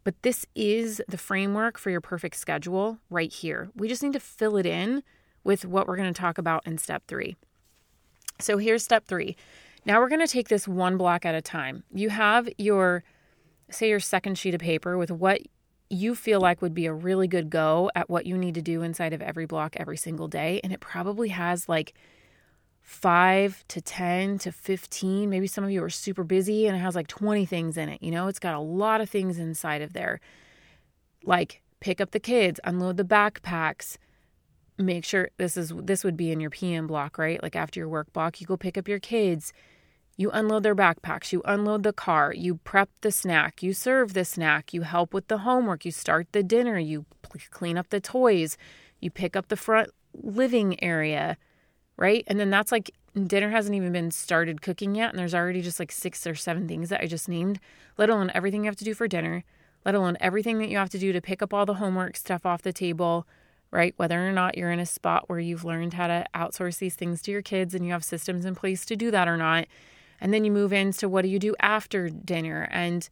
But 0.03 0.21
this 0.23 0.45
is 0.55 1.01
the 1.07 1.17
framework 1.17 1.77
for 1.77 1.89
your 1.89 2.01
perfect 2.01 2.35
schedule 2.35 2.97
right 3.09 3.31
here. 3.31 3.69
We 3.75 3.87
just 3.87 4.03
need 4.03 4.13
to 4.13 4.19
fill 4.19 4.57
it 4.57 4.65
in 4.65 5.03
with 5.43 5.65
what 5.65 5.87
we're 5.87 5.97
going 5.97 6.13
to 6.13 6.19
talk 6.19 6.37
about 6.37 6.65
in 6.65 6.77
step 6.77 7.03
three. 7.07 7.35
So 8.39 8.57
here's 8.57 8.83
step 8.83 9.05
three. 9.05 9.35
Now 9.85 9.99
we're 9.99 10.09
going 10.09 10.25
to 10.25 10.27
take 10.27 10.49
this 10.49 10.67
one 10.67 10.97
block 10.97 11.25
at 11.25 11.35
a 11.35 11.41
time. 11.41 11.83
You 11.93 12.09
have 12.09 12.47
your, 12.57 13.03
say, 13.69 13.89
your 13.89 13.99
second 13.99 14.37
sheet 14.37 14.53
of 14.53 14.61
paper 14.61 14.97
with 14.97 15.11
what 15.11 15.41
you 15.89 16.15
feel 16.15 16.39
like 16.39 16.61
would 16.61 16.73
be 16.73 16.85
a 16.85 16.93
really 16.93 17.27
good 17.27 17.49
go 17.49 17.91
at 17.95 18.09
what 18.09 18.25
you 18.25 18.37
need 18.37 18.55
to 18.55 18.61
do 18.61 18.81
inside 18.81 19.13
of 19.13 19.21
every 19.21 19.45
block 19.45 19.75
every 19.75 19.97
single 19.97 20.27
day. 20.27 20.61
And 20.63 20.71
it 20.71 20.79
probably 20.79 21.29
has 21.29 21.67
like 21.67 21.93
five 22.81 23.63
to 23.67 23.81
10 23.81 24.37
to 24.39 24.51
15. 24.51 25.29
Maybe 25.29 25.47
some 25.47 25.63
of 25.63 25.71
you 25.71 25.83
are 25.83 25.89
super 25.89 26.23
busy 26.23 26.67
and 26.67 26.75
it 26.75 26.79
has 26.79 26.95
like 26.95 27.07
20 27.07 27.45
things 27.45 27.77
in 27.77 27.89
it. 27.89 28.01
You 28.01 28.11
know, 28.11 28.27
it's 28.27 28.39
got 28.39 28.55
a 28.55 28.59
lot 28.59 29.01
of 29.01 29.09
things 29.09 29.37
inside 29.37 29.81
of 29.81 29.93
there. 29.93 30.19
Like 31.23 31.61
pick 31.79 31.99
up 31.99 32.11
the 32.11 32.19
kids, 32.19 32.59
unload 32.63 32.97
the 32.97 33.03
backpacks. 33.03 33.97
Make 34.81 35.05
sure 35.05 35.29
this 35.37 35.57
is 35.57 35.73
this 35.75 36.03
would 36.03 36.17
be 36.17 36.31
in 36.31 36.39
your 36.39 36.49
PM 36.49 36.87
block, 36.87 37.17
right? 37.17 37.41
Like 37.41 37.55
after 37.55 37.79
your 37.79 37.89
work 37.89 38.11
block, 38.13 38.41
you 38.41 38.47
go 38.47 38.57
pick 38.57 38.77
up 38.77 38.87
your 38.87 38.99
kids. 38.99 39.53
You 40.17 40.29
unload 40.31 40.63
their 40.63 40.75
backpacks, 40.75 41.31
you 41.31 41.41
unload 41.45 41.83
the 41.83 41.93
car, 41.93 42.33
you 42.33 42.55
prep 42.55 42.89
the 42.99 43.11
snack, 43.11 43.63
you 43.63 43.73
serve 43.73 44.13
the 44.13 44.25
snack, 44.25 44.73
you 44.73 44.81
help 44.81 45.13
with 45.13 45.29
the 45.29 45.39
homework, 45.39 45.83
you 45.85 45.91
start 45.91 46.27
the 46.31 46.43
dinner, 46.43 46.77
you 46.77 47.05
clean 47.49 47.77
up 47.77 47.89
the 47.89 48.01
toys, 48.01 48.57
you 48.99 49.09
pick 49.09 49.35
up 49.35 49.47
the 49.47 49.55
front 49.55 49.89
living 50.13 50.81
area 50.83 51.37
right? 52.01 52.23
And 52.25 52.39
then 52.39 52.49
that's 52.49 52.71
like 52.71 52.89
dinner 53.27 53.51
hasn't 53.51 53.75
even 53.75 53.91
been 53.91 54.09
started 54.09 54.61
cooking 54.61 54.95
yet, 54.95 55.11
and 55.11 55.19
there's 55.19 55.35
already 55.35 55.61
just 55.61 55.79
like 55.79 55.91
six 55.91 56.25
or 56.25 56.33
seven 56.33 56.67
things 56.67 56.89
that 56.89 57.01
I 57.01 57.05
just 57.05 57.29
named, 57.29 57.59
let 57.95 58.09
alone 58.09 58.31
everything 58.33 58.63
you 58.63 58.69
have 58.69 58.75
to 58.77 58.83
do 58.83 58.95
for 58.95 59.07
dinner, 59.07 59.43
let 59.85 59.93
alone 59.93 60.17
everything 60.19 60.57
that 60.57 60.69
you 60.69 60.77
have 60.77 60.89
to 60.89 60.99
do 60.99 61.13
to 61.13 61.21
pick 61.21 61.43
up 61.43 61.53
all 61.53 61.65
the 61.65 61.75
homework 61.75 62.17
stuff 62.17 62.43
off 62.43 62.63
the 62.63 62.73
table, 62.73 63.27
right? 63.71 63.93
Whether 63.97 64.27
or 64.27 64.31
not 64.31 64.57
you're 64.57 64.71
in 64.71 64.79
a 64.79 64.85
spot 64.85 65.25
where 65.27 65.39
you've 65.39 65.63
learned 65.63 65.93
how 65.93 66.07
to 66.07 66.25
outsource 66.35 66.79
these 66.79 66.95
things 66.95 67.21
to 67.23 67.31
your 67.31 67.41
kids 67.41 67.73
and 67.73 67.85
you 67.85 67.91
have 67.93 68.03
systems 68.03 68.45
in 68.45 68.55
place 68.55 68.85
to 68.85 68.95
do 68.95 69.11
that 69.11 69.27
or 69.27 69.37
not. 69.37 69.65
And 70.19 70.33
then 70.33 70.45
you 70.45 70.51
move 70.51 70.73
into 70.73 71.09
what 71.09 71.23
do 71.23 71.29
you 71.29 71.39
do 71.39 71.55
after 71.59 72.09
dinner 72.09 72.67
and 72.71 73.09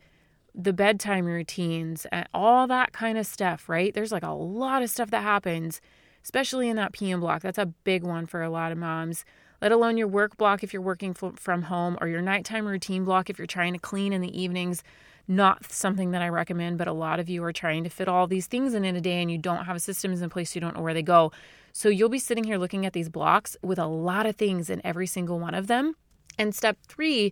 the 0.53 0.73
bedtime 0.73 1.25
routines 1.25 2.05
and 2.11 2.27
all 2.33 2.67
that 2.67 2.91
kind 2.91 3.17
of 3.17 3.25
stuff, 3.25 3.69
right? 3.69 3.93
There's 3.93 4.11
like 4.11 4.23
a 4.23 4.31
lot 4.31 4.83
of 4.83 4.89
stuff 4.89 5.09
that 5.11 5.23
happens, 5.23 5.79
especially 6.23 6.69
in 6.69 6.75
that 6.75 6.91
PM 6.91 7.21
block. 7.21 7.41
That's 7.41 7.57
a 7.57 7.65
big 7.65 8.03
one 8.03 8.25
for 8.25 8.43
a 8.43 8.49
lot 8.49 8.71
of 8.71 8.77
moms, 8.77 9.25
let 9.61 9.71
alone 9.71 9.97
your 9.97 10.07
work 10.07 10.37
block 10.37 10.63
if 10.63 10.73
you're 10.73 10.81
working 10.81 11.13
from 11.13 11.63
home 11.63 11.97
or 12.01 12.07
your 12.07 12.21
nighttime 12.21 12.67
routine 12.67 13.05
block 13.05 13.29
if 13.29 13.37
you're 13.37 13.47
trying 13.47 13.73
to 13.73 13.79
clean 13.79 14.11
in 14.11 14.21
the 14.21 14.41
evenings. 14.41 14.83
Not 15.29 15.71
something 15.71 16.09
that 16.11 16.23
I 16.23 16.29
recommend, 16.29 16.79
but 16.79 16.87
a 16.87 16.91
lot 16.91 17.19
of 17.19 17.29
you 17.29 17.43
are 17.43 17.53
trying 17.53 17.83
to 17.83 17.89
fit 17.91 18.07
all 18.07 18.25
these 18.25 18.47
things 18.47 18.73
in 18.73 18.83
in 18.83 18.95
a 18.95 19.01
day 19.01 19.21
and 19.21 19.31
you 19.31 19.37
don't 19.37 19.65
have 19.65 19.75
a 19.75 19.79
systems 19.79 20.23
in 20.23 20.29
place, 20.31 20.55
you 20.55 20.59
don't 20.59 20.75
know 20.75 20.81
where 20.81 20.95
they 20.95 21.03
go. 21.03 21.31
So 21.71 21.87
you'll 21.87 22.09
be 22.09 22.17
sitting 22.17 22.43
here 22.43 22.57
looking 22.57 22.83
at 22.83 22.93
these 22.93 23.09
blocks 23.09 23.55
with 23.61 23.77
a 23.77 23.85
lot 23.85 24.25
of 24.25 24.35
things 24.35 24.71
in 24.71 24.81
every 24.83 25.05
single 25.05 25.39
one 25.39 25.53
of 25.53 25.67
them. 25.67 25.93
And 26.39 26.55
step 26.55 26.79
three 26.87 27.31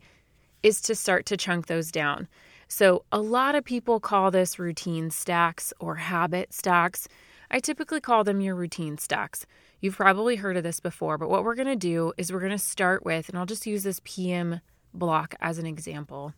is 0.62 0.80
to 0.82 0.94
start 0.94 1.26
to 1.26 1.38
chunk 1.38 1.66
those 1.66 1.92
down. 1.92 2.28
So, 2.68 3.06
a 3.12 3.20
lot 3.20 3.56
of 3.56 3.64
people 3.64 4.00
call 4.00 4.30
this 4.30 4.60
routine 4.60 5.10
stacks 5.10 5.74
or 5.80 5.96
habit 5.96 6.54
stacks. 6.54 7.08
I 7.50 7.60
typically 7.60 8.02
call 8.02 8.26
them 8.26 8.42
your 8.42 8.56
routine 8.56 8.98
stacks. 8.98 9.46
You've 9.80 9.96
probably 9.96 10.36
heard 10.36 10.58
of 10.58 10.64
this 10.64 10.82
before, 10.82 11.18
but 11.18 11.30
what 11.30 11.46
we're 11.46 11.56
going 11.56 11.68
to 11.68 11.78
do 11.78 12.12
is 12.18 12.32
we're 12.32 12.42
going 12.42 12.52
to 12.52 12.58
start 12.58 13.06
with, 13.06 13.30
and 13.30 13.38
I'll 13.38 13.46
just 13.46 13.66
use 13.66 13.84
this 13.84 14.02
PM 14.04 14.60
block 14.94 15.34
as 15.40 15.58
an 15.58 15.66
example. 15.66 16.34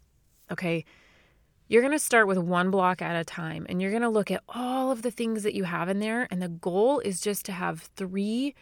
Okay. 0.51 0.85
You're 1.69 1.83
going 1.83 1.93
to 1.93 1.99
start 1.99 2.27
with 2.27 2.39
one 2.39 2.71
block 2.71 2.99
at 2.99 3.15
a 3.15 3.23
time 3.23 3.67
and 3.69 3.79
you're 3.79 3.91
going 3.91 4.01
to 4.01 4.09
look 4.09 4.31
at 4.31 4.41
all 4.49 4.91
of 4.91 5.03
the 5.03 5.11
things 5.11 5.43
that 5.43 5.53
you 5.53 5.65
have 5.65 5.87
in 5.87 5.99
there. 5.99 6.27
And 6.31 6.41
the 6.41 6.49
goal 6.49 6.99
is 6.99 7.21
just 7.21 7.45
to 7.45 7.51
have 7.51 7.91
three 7.95 8.55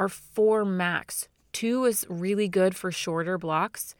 or 0.00 0.08
four 0.08 0.64
max. 0.64 1.28
Two 1.52 1.84
is 1.84 2.04
really 2.08 2.48
good 2.48 2.74
for 2.74 2.90
shorter 2.90 3.38
blocks. 3.38 3.94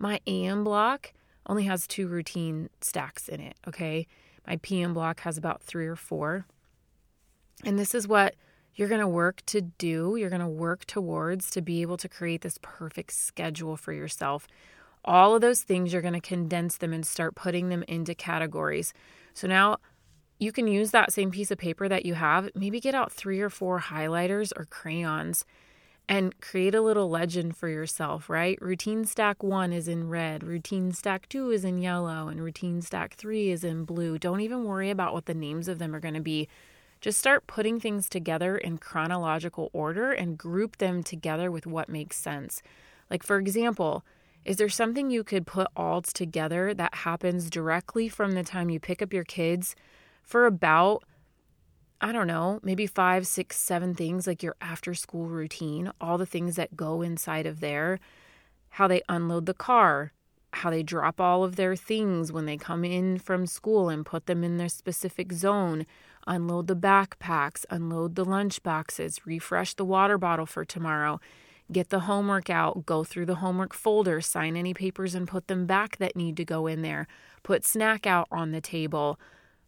My 0.00 0.20
AM 0.26 0.64
block 0.64 1.12
only 1.46 1.62
has 1.64 1.86
two 1.86 2.08
routine 2.08 2.70
stacks 2.80 3.28
in 3.28 3.40
it, 3.40 3.56
okay? 3.68 4.08
My 4.48 4.56
PM 4.56 4.94
block 4.94 5.20
has 5.20 5.38
about 5.38 5.62
three 5.62 5.86
or 5.86 5.94
four. 5.94 6.46
And 7.64 7.78
this 7.78 7.94
is 7.94 8.08
what 8.08 8.34
you're 8.74 8.88
going 8.88 9.00
to 9.00 9.06
work 9.06 9.46
to 9.46 9.60
do, 9.60 10.16
you're 10.16 10.28
going 10.28 10.40
to 10.40 10.48
work 10.48 10.86
towards 10.86 11.50
to 11.50 11.62
be 11.62 11.82
able 11.82 11.98
to 11.98 12.08
create 12.08 12.40
this 12.40 12.58
perfect 12.62 13.12
schedule 13.12 13.76
for 13.76 13.92
yourself. 13.92 14.48
All 15.04 15.34
of 15.34 15.40
those 15.40 15.62
things, 15.62 15.92
you're 15.92 16.02
going 16.02 16.14
to 16.14 16.20
condense 16.20 16.76
them 16.76 16.92
and 16.92 17.04
start 17.04 17.34
putting 17.34 17.68
them 17.68 17.82
into 17.88 18.14
categories. 18.14 18.92
So 19.34 19.48
now 19.48 19.78
you 20.38 20.52
can 20.52 20.66
use 20.66 20.90
that 20.90 21.12
same 21.12 21.30
piece 21.30 21.50
of 21.50 21.58
paper 21.58 21.88
that 21.88 22.06
you 22.06 22.14
have, 22.14 22.50
maybe 22.54 22.80
get 22.80 22.94
out 22.94 23.12
three 23.12 23.40
or 23.40 23.50
four 23.50 23.80
highlighters 23.80 24.52
or 24.56 24.64
crayons 24.64 25.44
and 26.08 26.40
create 26.40 26.74
a 26.74 26.80
little 26.80 27.08
legend 27.08 27.56
for 27.56 27.68
yourself, 27.68 28.28
right? 28.28 28.60
Routine 28.60 29.04
stack 29.04 29.42
one 29.42 29.72
is 29.72 29.86
in 29.86 30.08
red, 30.08 30.42
routine 30.42 30.92
stack 30.92 31.28
two 31.28 31.50
is 31.50 31.64
in 31.64 31.78
yellow, 31.78 32.28
and 32.28 32.42
routine 32.42 32.82
stack 32.82 33.14
three 33.14 33.50
is 33.50 33.62
in 33.62 33.84
blue. 33.84 34.18
Don't 34.18 34.40
even 34.40 34.64
worry 34.64 34.90
about 34.90 35.14
what 35.14 35.26
the 35.26 35.34
names 35.34 35.68
of 35.68 35.78
them 35.78 35.94
are 35.94 36.00
going 36.00 36.14
to 36.14 36.20
be. 36.20 36.48
Just 37.00 37.18
start 37.18 37.46
putting 37.46 37.80
things 37.80 38.08
together 38.08 38.56
in 38.56 38.78
chronological 38.78 39.70
order 39.72 40.12
and 40.12 40.38
group 40.38 40.78
them 40.78 41.02
together 41.02 41.50
with 41.50 41.66
what 41.66 41.88
makes 41.88 42.16
sense. 42.16 42.62
Like, 43.08 43.22
for 43.22 43.38
example, 43.38 44.04
is 44.44 44.56
there 44.56 44.68
something 44.68 45.10
you 45.10 45.22
could 45.24 45.46
put 45.46 45.68
all 45.76 46.02
together 46.02 46.74
that 46.74 46.94
happens 46.96 47.48
directly 47.48 48.08
from 48.08 48.32
the 48.32 48.42
time 48.42 48.70
you 48.70 48.80
pick 48.80 49.00
up 49.00 49.12
your 49.12 49.24
kids 49.24 49.74
for 50.22 50.46
about 50.46 51.04
I 52.04 52.10
don't 52.10 52.26
know, 52.26 52.58
maybe 52.64 52.88
five, 52.88 53.28
six, 53.28 53.56
seven 53.56 53.94
things 53.94 54.26
like 54.26 54.42
your 54.42 54.56
after 54.60 54.92
school 54.92 55.26
routine, 55.26 55.92
all 56.00 56.18
the 56.18 56.26
things 56.26 56.56
that 56.56 56.76
go 56.76 57.00
inside 57.00 57.46
of 57.46 57.60
there, 57.60 58.00
how 58.70 58.88
they 58.88 59.02
unload 59.08 59.46
the 59.46 59.54
car, 59.54 60.12
how 60.52 60.68
they 60.68 60.82
drop 60.82 61.20
all 61.20 61.44
of 61.44 61.54
their 61.54 61.76
things 61.76 62.32
when 62.32 62.44
they 62.44 62.56
come 62.56 62.84
in 62.84 63.18
from 63.18 63.46
school 63.46 63.88
and 63.88 64.04
put 64.04 64.26
them 64.26 64.42
in 64.42 64.58
their 64.58 64.68
specific 64.68 65.32
zone, 65.32 65.86
unload 66.26 66.66
the 66.66 66.74
backpacks, 66.74 67.64
unload 67.70 68.16
the 68.16 68.24
lunch 68.24 68.60
boxes, 68.64 69.24
refresh 69.24 69.74
the 69.74 69.84
water 69.84 70.18
bottle 70.18 70.46
for 70.46 70.64
tomorrow, 70.64 71.20
get 71.72 71.90
the 71.90 72.00
homework 72.00 72.50
out, 72.50 72.86
go 72.86 73.04
through 73.04 73.26
the 73.26 73.36
homework 73.36 73.74
folder, 73.74 74.20
sign 74.20 74.56
any 74.56 74.74
papers 74.74 75.14
and 75.14 75.26
put 75.26 75.48
them 75.48 75.66
back 75.66 75.96
that 75.98 76.16
need 76.16 76.36
to 76.36 76.44
go 76.44 76.66
in 76.66 76.82
there, 76.82 77.06
put 77.42 77.64
snack 77.64 78.06
out 78.06 78.28
on 78.30 78.52
the 78.52 78.60
table 78.60 79.18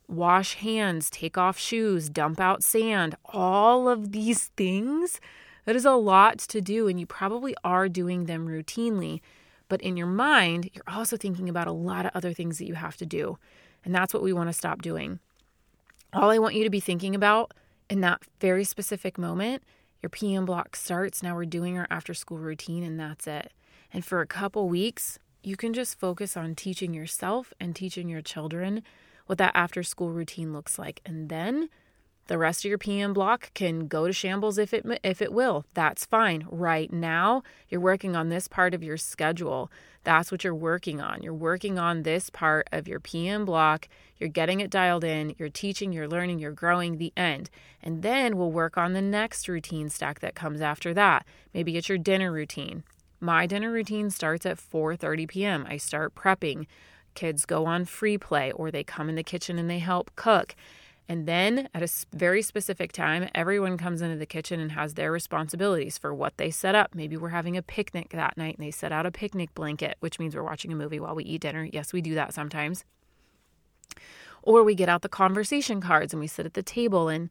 wash 0.09 0.55
hands, 0.55 1.11
take 1.11 1.39
off 1.39 1.59
shoes, 1.59 2.09
dump 2.09 2.41
out 2.41 2.63
sand, 2.63 3.15
all 3.27 3.89
of 3.89 4.13
these 4.13 4.51
things. 4.57 5.21
That 5.65 5.77
is 5.77 5.85
a 5.85 5.93
lot 5.93 6.39
to 6.39 6.61
do, 6.61 6.89
and 6.89 7.01
you 7.01 7.07
probably 7.07 7.55
are 7.65 7.89
doing 7.89 8.25
them 8.25 8.47
routinely. 8.47 9.21
But 9.69 9.81
in 9.81 9.97
your 9.97 10.07
mind, 10.07 10.71
you're 10.75 10.85
also 10.87 11.17
thinking 11.17 11.49
about 11.49 11.67
a 11.67 11.73
lot 11.73 12.05
of 12.05 12.13
other 12.15 12.35
things 12.35 12.59
that 12.59 12.67
you 12.67 12.75
have 12.75 12.97
to 12.99 13.07
do. 13.07 13.39
And 13.85 13.95
that's 13.95 14.13
what 14.13 14.23
we 14.23 14.33
want 14.33 14.49
to 14.51 14.53
stop 14.53 14.83
doing. 14.83 15.21
All 16.13 16.31
I 16.31 16.39
want 16.39 16.55
you 16.55 16.65
to 16.65 16.71
be 16.71 16.81
thinking 16.81 17.15
about 17.15 17.53
in 17.89 18.01
that 18.03 18.23
very 18.41 18.65
specific 18.65 19.19
moment, 19.19 19.63
your 20.05 20.11
PM 20.11 20.45
block 20.45 20.77
starts. 20.77 21.23
Now 21.23 21.35
we're 21.35 21.47
doing 21.47 21.79
our 21.79 21.87
after 21.89 22.13
school 22.13 22.37
routine, 22.37 22.83
and 22.85 23.01
that's 23.01 23.27
it. 23.27 23.55
And 23.91 24.05
for 24.05 24.21
a 24.21 24.27
couple 24.27 24.69
weeks, 24.69 25.19
you 25.43 25.57
can 25.57 25.73
just 25.73 25.99
focus 25.99 26.37
on 26.37 26.55
teaching 26.55 26.93
yourself 26.93 27.55
and 27.59 27.75
teaching 27.75 28.11
your 28.11 28.21
children 28.21 28.83
what 29.25 29.39
that 29.39 29.53
after 29.55 29.83
school 29.83 30.11
routine 30.11 30.53
looks 30.53 30.79
like. 30.79 31.01
And 31.07 31.31
then 31.31 31.71
the 32.27 32.39
rest 32.39 32.65
of 32.65 32.69
your 32.69 32.79
PM 32.79 33.13
block 33.13 33.53
can 33.55 33.87
go 33.87 34.07
to 34.07 34.13
shambles 34.13 34.57
if 34.57 34.73
it 34.73 34.87
if 35.03 35.21
it 35.21 35.33
will. 35.33 35.67
That's 35.75 36.07
fine. 36.07 36.47
Right 36.51 36.93
now, 36.93 37.43
you're 37.69 37.81
working 37.81 38.17
on 38.17 38.29
this 38.29 38.49
part 38.49 38.73
of 38.73 38.83
your 38.83 38.97
schedule. 38.97 39.71
That's 40.05 40.31
what 40.31 40.45
you're 40.45 40.55
working 40.55 41.01
on. 41.01 41.23
You're 41.23 41.35
working 41.35 41.79
on 41.79 42.03
this 42.03 42.31
part 42.31 42.69
of 42.73 42.89
your 42.89 43.01
PM 43.01 43.45
block. 43.45 43.89
You're 44.19 44.29
getting 44.29 44.61
it 44.61 44.71
dialed 44.71 45.05
in. 45.05 45.35
You're 45.39 45.49
teaching, 45.49 45.93
you're 45.93 46.09
learning, 46.09 46.39
you're 46.39 46.53
growing 46.53 46.97
the 46.97 47.13
end. 47.17 47.51
And 47.83 48.03
then 48.03 48.37
we'll 48.37 48.53
work 48.53 48.77
on 48.79 48.93
the 48.93 49.03
next 49.03 49.49
routine 49.49 49.89
stack 49.89 50.21
that 50.21 50.35
comes 50.35 50.61
after 50.61 50.95
that. 50.95 51.27
Maybe 51.53 51.77
it's 51.77 51.89
your 51.89 51.99
dinner 51.99 52.31
routine. 52.33 52.85
My 53.21 53.47
dinner 53.47 53.71
routine 53.71 54.11
starts 54.11 54.45
at 54.47 54.59
4:30 54.59 55.29
p.m. 55.29 55.67
I 55.69 55.77
start 55.79 56.15
prepping. 56.15 56.67
Kids 57.15 57.47
go 57.47 57.65
on 57.65 57.85
free 57.85 58.19
play 58.19 58.51
or 58.53 58.71
they 58.71 58.85
come 58.85 59.09
in 59.09 59.15
the 59.15 59.23
kitchen 59.23 59.59
and 59.59 59.71
they 59.71 59.79
help 59.79 60.11
cook. 60.17 60.55
And 61.09 61.27
then 61.27 61.69
at 61.75 61.83
a 61.83 61.89
very 62.15 62.41
specific 62.41 62.91
time, 62.91 63.29
everyone 63.35 63.77
comes 63.77 64.01
into 64.01 64.17
the 64.17 64.25
kitchen 64.25 64.59
and 64.59 64.73
has 64.73 64.95
their 64.95 65.13
responsibilities 65.13 65.99
for 65.99 66.15
what 66.15 66.39
they 66.39 66.51
set 66.51 66.75
up. 66.75 66.95
Maybe 66.95 67.17
we're 67.17 67.29
having 67.29 67.57
a 67.57 67.63
picnic 67.63 68.11
that 68.11 68.39
night 68.39 68.57
and 68.57 68.67
they 68.67 68.71
set 68.71 68.91
out 68.91 69.05
a 69.05 69.11
picnic 69.11 69.55
blanket, 69.55 69.97
which 70.01 70.19
means 70.19 70.35
we're 70.35 70.43
watching 70.43 70.73
a 70.73 70.77
movie 70.77 71.01
while 71.01 71.15
we 71.15 71.25
eat 71.25 71.43
dinner. 71.43 71.69
Yes, 71.71 71.93
we 71.93 72.01
do 72.01 72.15
that 72.15 72.33
sometimes. 72.33 72.85
Or 74.43 74.63
we 74.63 74.75
get 74.75 74.89
out 74.89 75.03
the 75.03 75.09
conversation 75.11 75.81
cards 75.81 76.15
and 76.15 76.21
we 76.21 76.27
sit 76.27 76.47
at 76.47 76.55
the 76.55 76.63
table 76.63 77.09
and 77.09 77.29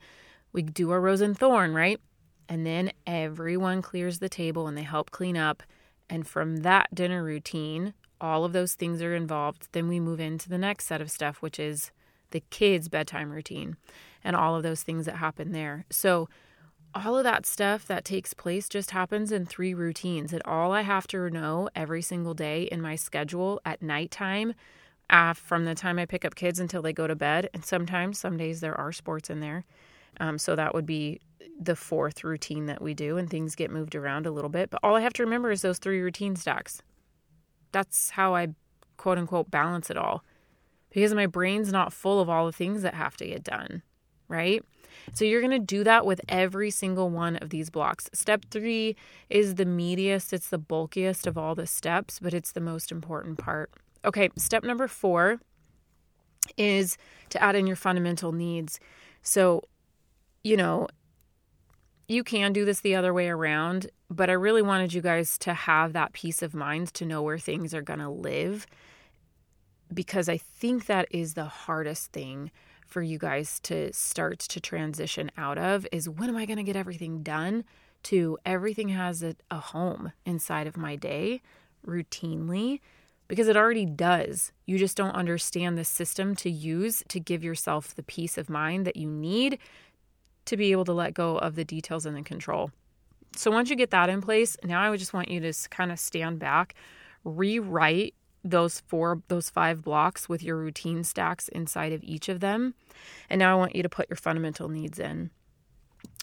we 0.52 0.62
do 0.62 0.92
our 0.92 1.02
rose 1.02 1.22
and 1.22 1.38
thorn, 1.38 1.74
right? 1.74 2.00
And 2.48 2.66
then 2.66 2.92
everyone 3.08 3.82
clears 3.82 4.20
the 4.20 4.30
table 4.30 4.68
and 4.68 4.78
they 4.78 4.84
help 4.84 5.10
clean 5.10 5.36
up. 5.36 5.64
And 6.10 6.28
from 6.28 6.58
that 6.58 6.94
dinner 6.94 7.24
routine, 7.24 7.96
all 8.22 8.46
of 8.46 8.54
those 8.54 8.76
things 8.76 9.02
are 9.02 9.16
involved, 9.16 9.68
then 9.72 9.88
we 9.88 10.00
move 10.00 10.20
into 10.20 10.48
the 10.48 10.58
next 10.58 10.86
set 10.86 11.02
of 11.02 11.10
stuff, 11.10 11.42
which 11.42 11.60
is 11.60 11.92
the 12.34 12.44
kids' 12.50 12.90
bedtime 12.90 13.32
routine 13.32 13.78
and 14.24 14.36
all 14.36 14.56
of 14.56 14.64
those 14.64 14.84
things 14.84 15.06
that 15.06 15.16
happen 15.16 15.52
there. 15.54 15.86
So, 15.90 16.28
all 16.96 17.18
of 17.18 17.24
that 17.24 17.48
stuff 17.48 17.88
that 17.88 18.06
takes 18.06 18.36
place 18.36 18.70
just 18.70 18.92
happens 18.92 19.32
in 19.32 19.48
three 19.48 19.74
routines. 19.74 20.32
And 20.32 20.44
all 20.46 20.72
I 20.72 20.82
have 20.82 21.08
to 21.08 21.28
know 21.32 21.68
every 21.76 22.04
single 22.04 22.36
day 22.36 22.64
in 22.64 22.82
my 22.82 22.96
schedule 22.96 23.60
at 23.66 23.82
nighttime, 23.82 24.54
uh, 25.10 25.34
from 25.34 25.66
the 25.66 25.74
time 25.74 25.98
I 25.98 26.06
pick 26.06 26.24
up 26.24 26.36
kids 26.36 26.60
until 26.60 26.84
they 26.84 26.94
go 26.94 27.08
to 27.08 27.16
bed, 27.16 27.50
and 27.54 27.66
sometimes, 27.66 28.20
some 28.20 28.38
days, 28.38 28.60
there 28.60 28.78
are 28.80 28.92
sports 28.92 29.30
in 29.30 29.40
there. 29.40 29.64
Um, 30.20 30.38
so, 30.38 30.56
that 30.56 30.76
would 30.76 30.86
be 30.86 31.22
the 31.60 31.76
fourth 31.76 32.24
routine 32.24 32.66
that 32.68 32.82
we 32.82 32.94
do, 32.94 33.18
and 33.18 33.30
things 33.30 33.56
get 33.56 33.72
moved 33.72 33.96
around 33.96 34.28
a 34.28 34.32
little 34.32 34.50
bit. 34.50 34.70
But 34.70 34.82
all 34.84 34.96
I 34.96 35.02
have 35.02 35.14
to 35.14 35.24
remember 35.24 35.52
is 35.52 35.62
those 35.62 35.80
three 35.80 36.02
routine 36.02 36.36
stacks 36.36 36.82
that's 37.74 38.12
how 38.12 38.34
I 38.34 38.50
quote 38.96 39.18
unquote 39.18 39.52
balance 39.52 39.90
it 39.90 39.98
all 39.98 40.24
because 40.94 41.14
my 41.14 41.26
brain's 41.26 41.72
not 41.72 41.92
full 41.92 42.22
of 42.22 42.30
all 42.30 42.46
the 42.46 42.52
things 42.52 42.84
that 42.84 42.94
have 42.94 43.18
to 43.18 43.26
get 43.26 43.44
done, 43.44 43.82
right? 44.28 44.64
So 45.14 45.26
you're 45.26 45.42
going 45.42 45.52
to 45.52 45.60
do 45.60 45.84
that 45.84 46.06
with 46.06 46.22
every 46.30 46.70
single 46.70 47.10
one 47.10 47.36
of 47.38 47.50
these 47.50 47.70
blocks. 47.70 48.10
Step 48.14 48.46
three 48.52 48.96
is 49.30 49.56
the 49.56 49.66
meatiest, 49.66 50.32
it's 50.32 50.50
the 50.50 50.60
bulkiest 50.60 51.28
of 51.28 51.38
all 51.38 51.56
the 51.56 51.68
steps, 51.68 52.20
but 52.20 52.34
it's 52.34 52.52
the 52.52 52.62
most 52.62 52.92
important 52.92 53.40
part. 53.40 53.72
Okay, 54.06 54.30
step 54.38 54.64
number 54.64 54.88
four 54.88 55.40
is 56.58 56.98
to 57.30 57.42
add 57.42 57.56
in 57.56 57.66
your 57.66 57.76
fundamental 57.76 58.32
needs. 58.32 58.80
So, 59.22 59.64
you 60.44 60.58
know, 60.58 60.88
you 62.08 62.24
can 62.24 62.54
do 62.54 62.66
this 62.66 62.82
the 62.82 62.96
other 62.96 63.14
way 63.14 63.30
around, 63.30 63.90
but 64.10 64.30
I 64.30 64.34
really 64.34 64.62
wanted 64.62 64.94
you 64.94 65.02
guys 65.02 65.38
to 65.40 65.54
have 65.54 65.94
that 65.94 66.14
peace 66.14 66.42
of 66.42 66.54
mind 66.54 66.94
to 66.96 67.06
know 67.06 67.22
where 67.22 67.40
things 67.40 67.74
are 67.74 67.82
going 67.82 68.00
to 68.00 68.10
live 68.10 68.68
because 69.94 70.28
I 70.28 70.38
think 70.38 70.86
that 70.86 71.08
is 71.12 71.34
the 71.34 71.46
hardest 71.46 72.12
thing 72.12 72.52
for 72.88 73.02
you 73.02 73.18
guys 73.18 73.60
to 73.62 73.92
start 73.94 74.40
to 74.40 74.60
transition 74.60 75.32
out 75.38 75.58
of 75.58 75.88
is 75.92 76.10
when 76.10 76.30
am 76.30 76.38
I 76.38 76.46
going 76.46 76.58
to 76.58 76.64
get 76.64 76.76
everything 76.76 77.24
done 77.24 77.64
to 78.04 78.38
everything 78.46 78.90
has 78.90 79.24
a, 79.24 79.36
a 79.50 79.58
home 79.58 80.12
inside 80.26 80.68
of 80.68 80.78
my 80.78 80.96
day 80.96 81.42
routinely 81.88 82.80
because 83.28 83.48
it 83.48 83.58
already 83.58 83.86
does. 83.86 84.52
You 84.66 84.78
just 84.78 84.98
don't 84.98 85.16
understand 85.16 85.78
the 85.78 85.86
system 85.86 86.36
to 86.36 86.50
use 86.50 87.04
to 87.08 87.20
give 87.20 87.44
yourself 87.44 87.96
the 87.96 88.04
peace 88.04 88.38
of 88.38 88.50
mind 88.50 88.86
that 88.86 88.98
you 88.98 89.08
need 89.10 89.58
to 90.46 90.58
be 90.58 90.72
able 90.72 90.86
to 90.86 90.94
let 90.94 91.14
go 91.14 91.38
of 91.38 91.56
the 91.56 91.64
details 91.64 92.06
and 92.06 92.16
the 92.16 92.22
control. 92.22 92.72
So 93.36 93.50
once 93.50 93.70
you 93.70 93.76
get 93.76 93.92
that 93.92 94.10
in 94.10 94.22
place, 94.22 94.58
now 94.64 94.82
I 94.82 94.90
would 94.90 95.00
just 95.00 95.14
want 95.14 95.30
you 95.30 95.40
to 95.40 95.54
kind 95.70 95.92
of 95.92 96.00
stand 96.00 96.38
back, 96.38 96.76
rewrite 97.24 98.14
those 98.44 98.82
four 98.82 99.22
those 99.28 99.50
five 99.50 99.82
blocks 99.82 100.28
with 100.28 100.44
your 100.44 100.58
routine 100.58 101.04
stacks 101.04 101.48
inside 101.50 101.94
of 101.94 102.04
each 102.04 102.30
of 102.30 102.40
them. 102.40 102.74
And 103.30 103.40
now 103.40 103.54
I 103.54 103.58
want 103.58 103.76
you 103.76 103.84
to 103.84 103.90
put 103.90 104.10
your 104.10 104.18
fundamental 104.18 104.70
needs 104.70 105.00
in. 105.00 105.32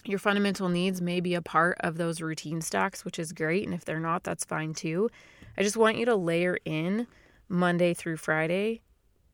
Your 0.03 0.19
fundamental 0.19 0.69
needs 0.69 1.01
may 1.01 1.19
be 1.19 1.35
a 1.35 1.41
part 1.41 1.77
of 1.81 1.97
those 1.97 2.21
routine 2.21 2.61
stacks, 2.61 3.05
which 3.05 3.19
is 3.19 3.33
great, 3.33 3.65
and 3.65 3.73
if 3.73 3.85
they're 3.85 3.99
not, 3.99 4.23
that's 4.23 4.45
fine 4.45 4.73
too. 4.73 5.09
I 5.57 5.63
just 5.63 5.77
want 5.77 5.97
you 5.97 6.05
to 6.05 6.15
layer 6.15 6.57
in 6.65 7.07
Monday 7.47 7.93
through 7.93 8.17
Friday 8.17 8.81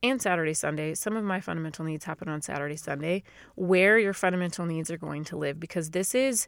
and 0.03 0.21
Saturday, 0.21 0.53
Sunday. 0.53 0.93
Some 0.93 1.15
of 1.15 1.23
my 1.23 1.39
fundamental 1.39 1.85
needs 1.85 2.05
happen 2.05 2.27
on 2.27 2.41
Saturday, 2.41 2.75
Sunday, 2.75 3.23
where 3.55 3.97
your 3.97 4.13
fundamental 4.13 4.65
needs 4.65 4.91
are 4.91 4.97
going 4.97 5.23
to 5.25 5.37
live 5.37 5.59
because 5.59 5.91
this 5.91 6.13
is 6.13 6.47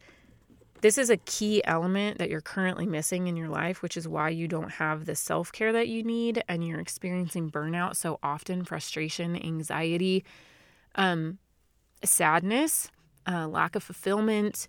this 0.81 0.97
is 0.97 1.09
a 1.09 1.17
key 1.17 1.63
element 1.65 2.17
that 2.17 2.29
you're 2.29 2.41
currently 2.41 2.85
missing 2.85 3.27
in 3.27 3.35
your 3.35 3.49
life, 3.49 3.81
which 3.81 3.97
is 3.97 4.07
why 4.07 4.29
you 4.29 4.47
don't 4.47 4.71
have 4.73 5.05
the 5.05 5.15
self 5.15 5.51
care 5.51 5.73
that 5.73 5.87
you 5.87 6.03
need 6.03 6.43
and 6.47 6.65
you're 6.65 6.79
experiencing 6.79 7.49
burnout 7.51 7.95
so 7.95 8.19
often, 8.23 8.63
frustration, 8.63 9.35
anxiety, 9.35 10.23
um, 10.95 11.37
sadness, 12.03 12.89
uh, 13.27 13.47
lack 13.47 13.75
of 13.75 13.83
fulfillment, 13.83 14.67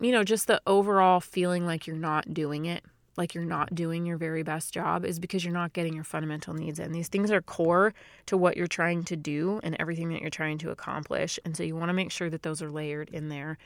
you 0.00 0.12
know, 0.12 0.24
just 0.24 0.46
the 0.46 0.62
overall 0.66 1.20
feeling 1.20 1.66
like 1.66 1.86
you're 1.86 1.96
not 1.96 2.32
doing 2.32 2.64
it 2.64 2.84
like 3.16 3.34
you're 3.34 3.44
not 3.44 3.74
doing 3.74 4.06
your 4.06 4.16
very 4.16 4.42
best 4.42 4.72
job 4.72 5.04
is 5.04 5.18
because 5.18 5.44
you're 5.44 5.52
not 5.52 5.74
getting 5.74 5.94
your 5.94 6.04
fundamental 6.04 6.54
needs 6.54 6.78
in. 6.78 6.90
These 6.90 7.08
things 7.08 7.30
are 7.30 7.42
core 7.42 7.92
to 8.26 8.36
what 8.36 8.56
you're 8.56 8.66
trying 8.66 9.04
to 9.04 9.16
do 9.16 9.60
and 9.62 9.76
everything 9.78 10.08
that 10.08 10.22
you're 10.22 10.30
trying 10.30 10.56
to 10.58 10.70
accomplish. 10.70 11.38
And 11.44 11.54
so 11.54 11.62
you 11.62 11.76
want 11.76 11.90
to 11.90 11.94
make 11.94 12.10
sure 12.10 12.30
that 12.30 12.42
those 12.42 12.62
are 12.62 12.70
layered 12.70 13.10
in 13.10 13.28
there. 13.28 13.58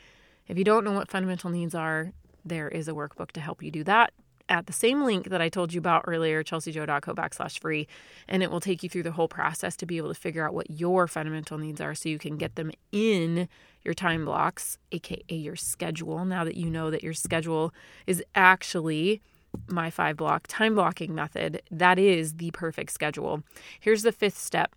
If 0.47 0.57
you 0.57 0.63
don't 0.63 0.83
know 0.83 0.91
what 0.91 1.09
fundamental 1.09 1.49
needs 1.49 1.75
are, 1.75 2.11
there 2.43 2.69
is 2.69 2.87
a 2.87 2.93
workbook 2.93 3.31
to 3.31 3.39
help 3.39 3.63
you 3.63 3.71
do 3.71 3.83
that 3.85 4.13
at 4.49 4.67
the 4.67 4.73
same 4.73 5.03
link 5.03 5.29
that 5.29 5.41
I 5.41 5.49
told 5.49 5.73
you 5.73 5.79
about 5.79 6.05
earlier, 6.07 6.43
chelseajo.co 6.43 7.13
backslash 7.13 7.59
free. 7.59 7.87
And 8.27 8.43
it 8.43 8.51
will 8.51 8.59
take 8.59 8.83
you 8.83 8.89
through 8.89 9.03
the 9.03 9.11
whole 9.11 9.27
process 9.27 9.75
to 9.77 9.85
be 9.85 9.97
able 9.97 10.09
to 10.13 10.19
figure 10.19 10.45
out 10.45 10.53
what 10.53 10.69
your 10.69 11.07
fundamental 11.07 11.57
needs 11.57 11.81
are 11.81 11.95
so 11.95 12.09
you 12.09 12.19
can 12.19 12.37
get 12.37 12.55
them 12.55 12.71
in 12.91 13.47
your 13.83 13.93
time 13.93 14.25
blocks, 14.25 14.77
aka 14.91 15.23
your 15.29 15.55
schedule. 15.55 16.25
Now 16.25 16.43
that 16.43 16.55
you 16.55 16.69
know 16.69 16.91
that 16.91 17.03
your 17.03 17.13
schedule 17.13 17.73
is 18.07 18.23
actually 18.33 19.21
my 19.67 19.89
five 19.89 20.17
block 20.17 20.47
time 20.47 20.75
blocking 20.75 21.15
method, 21.15 21.61
that 21.71 21.97
is 21.97 22.35
the 22.35 22.51
perfect 22.51 22.91
schedule. 22.91 23.43
Here's 23.79 24.03
the 24.03 24.11
fifth 24.11 24.37
step. 24.37 24.75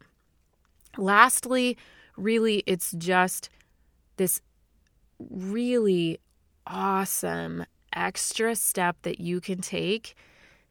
Lastly, 0.96 1.76
really, 2.16 2.62
it's 2.66 2.92
just 2.92 3.48
this 4.16 4.40
really 5.18 6.18
awesome 6.66 7.64
extra 7.92 8.54
step 8.54 8.96
that 9.02 9.20
you 9.20 9.40
can 9.40 9.60
take. 9.60 10.14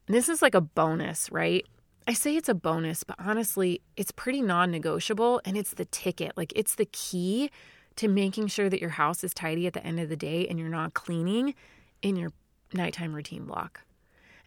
And 0.07 0.15
this 0.15 0.29
is 0.29 0.41
like 0.41 0.55
a 0.55 0.61
bonus, 0.61 1.31
right? 1.31 1.65
I 2.07 2.13
say 2.13 2.37
it's 2.37 2.47
a 2.47 2.55
bonus, 2.55 3.03
but 3.03 3.17
honestly, 3.19 3.81
it's 3.97 4.11
pretty 4.11 4.41
non 4.41 4.71
negotiable 4.71 5.41
and 5.43 5.57
it's 5.57 5.73
the 5.73 5.85
ticket. 5.85 6.37
Like, 6.37 6.53
it's 6.55 6.75
the 6.75 6.85
key 6.85 7.51
to 7.97 8.07
making 8.07 8.47
sure 8.47 8.69
that 8.69 8.79
your 8.79 8.91
house 8.91 9.23
is 9.23 9.33
tidy 9.33 9.67
at 9.67 9.73
the 9.73 9.85
end 9.85 9.99
of 9.99 10.07
the 10.07 10.15
day 10.15 10.47
and 10.47 10.57
you're 10.57 10.69
not 10.69 10.93
cleaning 10.93 11.53
in 12.01 12.15
your 12.15 12.31
nighttime 12.73 13.13
routine 13.13 13.45
block. 13.45 13.81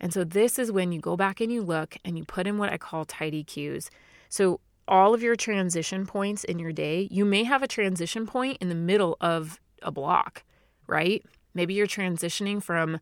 And 0.01 0.15
so 0.15 0.25
this 0.25 0.59
is 0.59 0.73
when 0.73 0.93
you 0.93 1.01
go 1.01 1.17
back 1.17 1.41
and 1.41 1.53
you 1.53 1.61
look 1.61 1.97
and 2.05 2.17
you 2.17 2.25
put 2.25 2.47
in 2.47 2.57
what 2.57 2.73
I 2.73 2.79
call 2.79 3.05
tidy 3.05 3.45
cues. 3.45 3.91
So 4.31 4.61
all 4.89 5.13
of 5.13 5.23
your 5.23 5.37
transition 5.37 6.07
points 6.07 6.45
in 6.45 6.59
your 6.59 6.73
day, 6.73 7.09
you 7.11 7.27
may 7.27 7.45
have 7.45 7.63
a 7.63 7.69
transition 7.69 8.27
point 8.27 8.57
in 8.61 8.71
the 8.71 8.75
middle 8.75 9.19
of 9.21 9.61
a 9.83 9.91
block, 9.91 10.45
right? 10.87 11.25
Maybe 11.55 11.75
you're 11.75 11.87
transitioning 11.87 12.63
from 12.63 13.01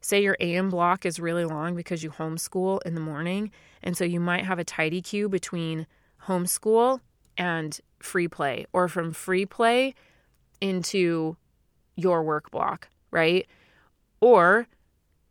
say 0.00 0.22
your 0.22 0.36
AM 0.40 0.70
block 0.70 1.04
is 1.04 1.18
really 1.18 1.44
long 1.44 1.74
because 1.74 2.02
you 2.02 2.10
homeschool 2.10 2.80
in 2.84 2.94
the 2.94 3.00
morning, 3.00 3.50
and 3.82 3.96
so 3.96 4.04
you 4.04 4.20
might 4.20 4.44
have 4.44 4.58
a 4.58 4.64
tidy 4.64 5.02
cue 5.02 5.28
between 5.28 5.86
homeschool 6.26 7.00
and 7.36 7.80
free 7.98 8.28
play 8.28 8.66
or 8.72 8.88
from 8.88 9.12
free 9.12 9.46
play 9.46 9.94
into 10.60 11.36
your 11.96 12.22
work 12.22 12.50
block, 12.50 12.88
right? 13.10 13.46
Or 14.20 14.68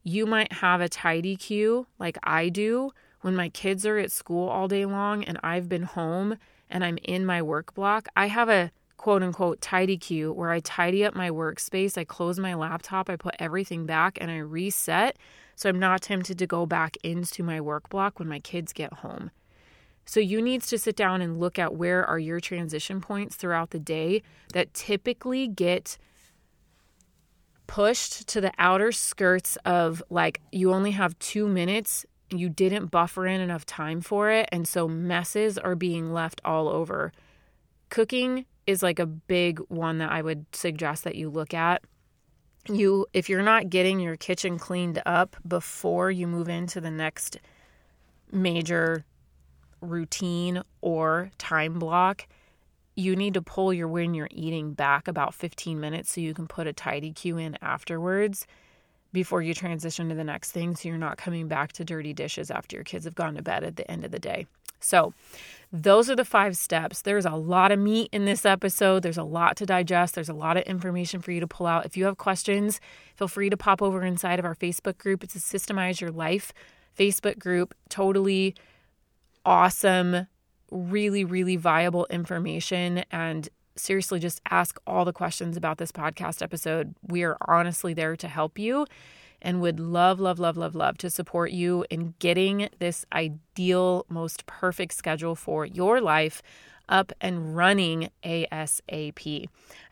you 0.04 0.26
might 0.26 0.54
have 0.54 0.82
a 0.82 0.90
tidy 0.90 1.36
cue 1.36 1.88
like 2.00 2.18
I 2.24 2.50
do 2.50 2.92
when 3.22 3.36
my 3.36 3.50
kids 3.50 3.86
are 3.86 3.98
at 3.98 4.12
school 4.12 4.48
all 4.48 4.68
day 4.68 4.86
long 4.86 5.24
and 5.24 5.40
I've 5.44 5.68
been 5.68 5.84
home 5.84 6.38
and 6.70 6.84
I'm 6.84 6.98
in 7.04 7.26
my 7.26 7.42
work 7.42 7.74
block. 7.74 8.08
I 8.16 8.28
have 8.28 8.50
a 8.50 8.72
quote 8.98 9.24
unquote 9.24 9.62
tidy 9.62 9.98
cue 9.98 10.32
where 10.32 10.52
I 10.52 10.60
tidy 10.60 11.06
up 11.06 11.16
my 11.16 11.30
workspace, 11.30 11.98
I 11.98 12.04
close 12.04 12.40
my 12.40 12.54
laptop, 12.54 13.10
I 13.10 13.16
put 13.16 13.36
everything 13.40 13.86
back, 13.86 14.18
and 14.20 14.32
I 14.32 14.38
reset 14.38 15.18
so 15.56 15.70
I'm 15.70 15.80
not 15.80 16.02
tempted 16.02 16.38
to 16.40 16.48
go 16.48 16.66
back 16.66 16.98
into 17.04 17.42
my 17.42 17.62
work 17.62 17.90
block 17.90 18.20
when 18.20 18.28
my 18.28 18.40
kids 18.40 18.74
get 18.74 18.92
home. 18.92 19.32
So 20.06 20.20
you 20.20 20.42
need 20.42 20.62
to 20.64 20.78
sit 20.78 20.96
down 20.96 21.22
and 21.22 21.40
look 21.40 21.58
at 21.58 21.74
where 21.74 22.06
are 22.06 22.20
your 22.20 22.40
transition 22.40 23.02
points 23.02 23.36
throughout 23.36 23.72
the 23.72 23.80
day 23.80 24.22
that 24.54 24.74
typically 24.74 25.48
get 25.48 25.98
pushed 27.68 28.28
to 28.28 28.40
the 28.40 28.52
outer 28.60 28.92
skirts 28.92 29.58
of 29.66 30.04
like 30.12 30.40
you 30.52 30.72
only 30.72 30.92
have 30.92 31.18
two 31.18 31.48
minutes 31.48 32.06
you 32.30 32.48
didn't 32.48 32.88
buffer 32.88 33.26
in 33.26 33.42
enough 33.42 33.66
time 33.66 34.02
for 34.02 34.30
it 34.30 34.48
and 34.52 34.68
so 34.68 34.88
messes 34.88 35.58
are 35.58 35.74
being 35.74 36.14
left 36.14 36.40
all 36.46 36.68
over 36.70 37.12
cooking 37.90 38.46
is 38.68 38.84
like 38.84 39.00
a 39.00 39.06
big 39.06 39.60
one 39.68 39.98
that 39.98 40.12
i 40.12 40.22
would 40.22 40.46
suggest 40.54 41.04
that 41.04 41.16
you 41.16 41.30
look 41.30 41.54
at 41.54 41.84
you 42.68 43.06
if 43.14 43.30
you're 43.30 43.44
not 43.44 43.70
getting 43.70 44.00
your 44.00 44.16
kitchen 44.16 44.58
cleaned 44.58 45.02
up 45.06 45.36
before 45.48 46.10
you 46.10 46.28
move 46.28 46.50
into 46.50 46.82
the 46.82 46.92
next 46.92 47.40
major 48.32 49.06
routine 49.82 50.64
or 50.82 51.30
time 51.38 51.78
block 51.78 52.28
you 52.96 53.16
need 53.16 53.34
to 53.34 53.42
pull 53.42 53.74
your 53.74 53.88
when 53.88 54.14
you're 54.14 54.30
eating 54.32 54.74
back 54.74 55.08
about 55.08 55.34
15 55.34 55.80
minutes 55.80 56.14
so 56.14 56.22
you 56.22 56.34
can 56.34 56.48
put 56.48 56.66
a 56.66 56.74
tidy 56.74 57.12
cue 57.12 57.38
in 57.38 57.58
afterwards 57.62 58.48
before 59.16 59.42
you 59.42 59.54
transition 59.54 60.10
to 60.10 60.16
the 60.16 60.24
next 60.24 60.52
thing 60.52 60.76
so 60.76 60.90
you're 60.90 60.98
not 60.98 61.18
coming 61.18 61.48
back 61.48 61.72
to 61.72 61.86
dirty 61.86 62.14
dishes 62.14 62.52
after 62.52 62.76
your 62.76 62.84
kids 62.84 63.06
have 63.06 63.16
gone 63.16 63.36
to 63.36 63.42
bed 63.42 63.64
at 63.64 63.78
the 63.78 63.90
end 63.90 64.04
of 64.04 64.12
the 64.12 64.20
day. 64.20 64.46
So, 64.80 65.14
those 65.72 66.10
are 66.10 66.16
the 66.16 66.24
five 66.24 66.56
steps. 66.56 67.02
There's 67.02 67.26
a 67.26 67.32
lot 67.32 67.72
of 67.72 67.80
meat 67.80 68.10
in 68.14 68.24
this 68.24 68.46
episode. 68.46 69.04
There's 69.04 69.18
a 69.18 69.24
lot 69.24 69.58
to 69.58 69.66
digest. 69.66 70.16
There's 70.16 70.30
a 70.30 70.34
lot 70.34 70.56
of 70.56 70.64
information 70.64 71.22
for 71.22 71.32
you 71.32 71.42
to 71.42 71.48
pull 71.48 71.68
out. 71.68 71.86
If 71.86 71.98
you 71.98 72.06
have 72.06 72.18
questions, 72.18 72.80
feel 73.16 73.28
free 73.28 73.50
to 73.50 73.58
pop 73.58 73.82
over 73.82 74.04
inside 74.04 74.40
of 74.40 74.46
our 74.46 74.56
Facebook 74.56 74.98
group. 74.98 75.24
It's 75.24 75.36
a 75.36 75.40
Systemize 75.40 76.00
Your 76.00 76.12
Life 76.12 76.54
Facebook 76.98 77.40
group. 77.40 77.74
Totally 77.90 78.56
awesome 79.46 80.28
really, 80.72 81.24
really 81.24 81.56
viable 81.56 82.06
information 82.10 83.04
and 83.12 83.50
seriously 83.76 84.20
just 84.20 84.42
ask 84.50 84.80
all 84.88 85.06
the 85.06 85.14
questions 85.14 85.58
about 85.58 85.78
this 85.78 85.92
podcast 85.92 86.42
episode. 86.42 86.96
We 87.06 87.24
are 87.24 87.38
honestly 87.48 87.94
there 87.94 88.16
to 88.16 88.28
help 88.28 88.58
you 88.58 88.86
and 89.46 89.62
would 89.62 89.80
love, 89.80 90.20
love, 90.20 90.40
love, 90.40 90.58
love, 90.58 90.76
love 90.76 90.98
to 90.98 91.10
support 91.10 91.52
you 91.52 91.86
in 91.92 92.16
getting 92.18 92.68
this 92.80 93.06
ideal, 93.14 94.06
most 94.10 94.46
perfect 94.48 94.94
schedule 94.94 95.36
for 95.36 95.66
your 95.66 96.02
life 96.02 96.42
up 96.90 97.12
and 97.22 97.56
running 97.56 98.10
ASAP. 98.24 99.46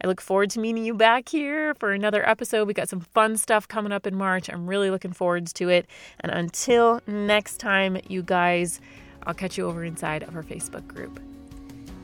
I 0.04 0.08
look 0.08 0.20
forward 0.20 0.50
to 0.52 0.60
meeting 0.60 0.84
you 0.84 0.96
back 0.96 1.30
here 1.30 1.76
for 1.76 1.92
another 1.92 2.28
episode. 2.28 2.68
We 2.68 2.74
got 2.74 2.90
some 2.90 3.00
fun 3.00 3.38
stuff 3.38 3.68
coming 3.68 3.92
up 3.92 4.08
in 4.08 4.16
March. 4.16 4.50
I'm 4.50 4.68
really 4.68 4.90
looking 4.90 5.14
forward 5.14 5.46
to 5.48 5.70
it. 5.70 5.88
And 6.20 6.32
until 6.32 7.02
next 7.06 7.58
time, 7.58 8.00
you 8.08 8.24
guys, 8.24 8.82
I'll 9.26 9.34
catch 9.36 9.58
you 9.58 9.68
over 9.68 9.84
inside 9.84 10.24
of 10.24 10.36
our 10.36 10.44
Facebook 10.44 10.88
group. 10.88 11.20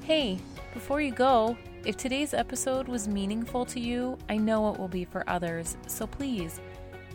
Hey, 0.03 0.39
before 0.73 1.01
you 1.01 1.11
go, 1.11 1.57
if 1.83 1.97
today's 1.97 2.33
episode 2.33 2.87
was 2.87 3.07
meaningful 3.07 3.65
to 3.65 3.79
you, 3.79 4.17
I 4.27 4.37
know 4.37 4.71
it 4.71 4.79
will 4.79 4.87
be 4.87 5.05
for 5.05 5.27
others. 5.27 5.77
So 5.87 6.05
please 6.05 6.59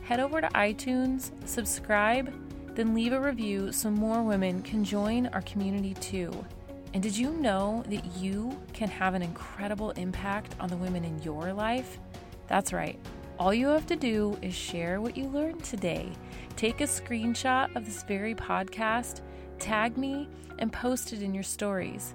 head 0.05 0.21
over 0.21 0.41
to 0.41 0.49
iTunes, 0.49 1.33
subscribe, 1.47 2.33
then 2.75 2.95
leave 2.95 3.13
a 3.13 3.21
review 3.21 3.73
so 3.73 3.91
more 3.91 4.23
women 4.23 4.63
can 4.63 4.85
join 4.85 5.27
our 5.29 5.43
community 5.43 5.95
too. 5.95 6.33
And 6.93 7.03
did 7.03 7.17
you 7.17 7.31
know 7.31 7.83
that 7.89 8.05
you 8.17 8.59
can 8.73 8.89
have 8.89 9.15
an 9.15 9.23
incredible 9.23 9.91
impact 9.93 10.55
on 10.61 10.69
the 10.69 10.77
women 10.77 11.05
in 11.05 11.21
your 11.23 11.53
life? 11.53 11.99
That's 12.47 12.73
right. 12.73 12.99
All 13.39 13.53
you 13.53 13.67
have 13.69 13.87
to 13.87 13.97
do 13.97 14.39
is 14.43 14.55
share 14.55 15.01
what 15.01 15.17
you 15.17 15.27
learned 15.27 15.65
today. 15.65 16.13
Take 16.57 16.81
a 16.81 16.85
screenshot 16.85 17.75
of 17.75 17.85
this 17.85 18.05
very 18.05 18.35
podcast 18.35 19.23
tag 19.59 19.97
me, 19.97 20.29
and 20.59 20.73
post 20.73 21.13
it 21.13 21.23
in 21.23 21.35
your 21.35 21.43
stories. 21.43 22.15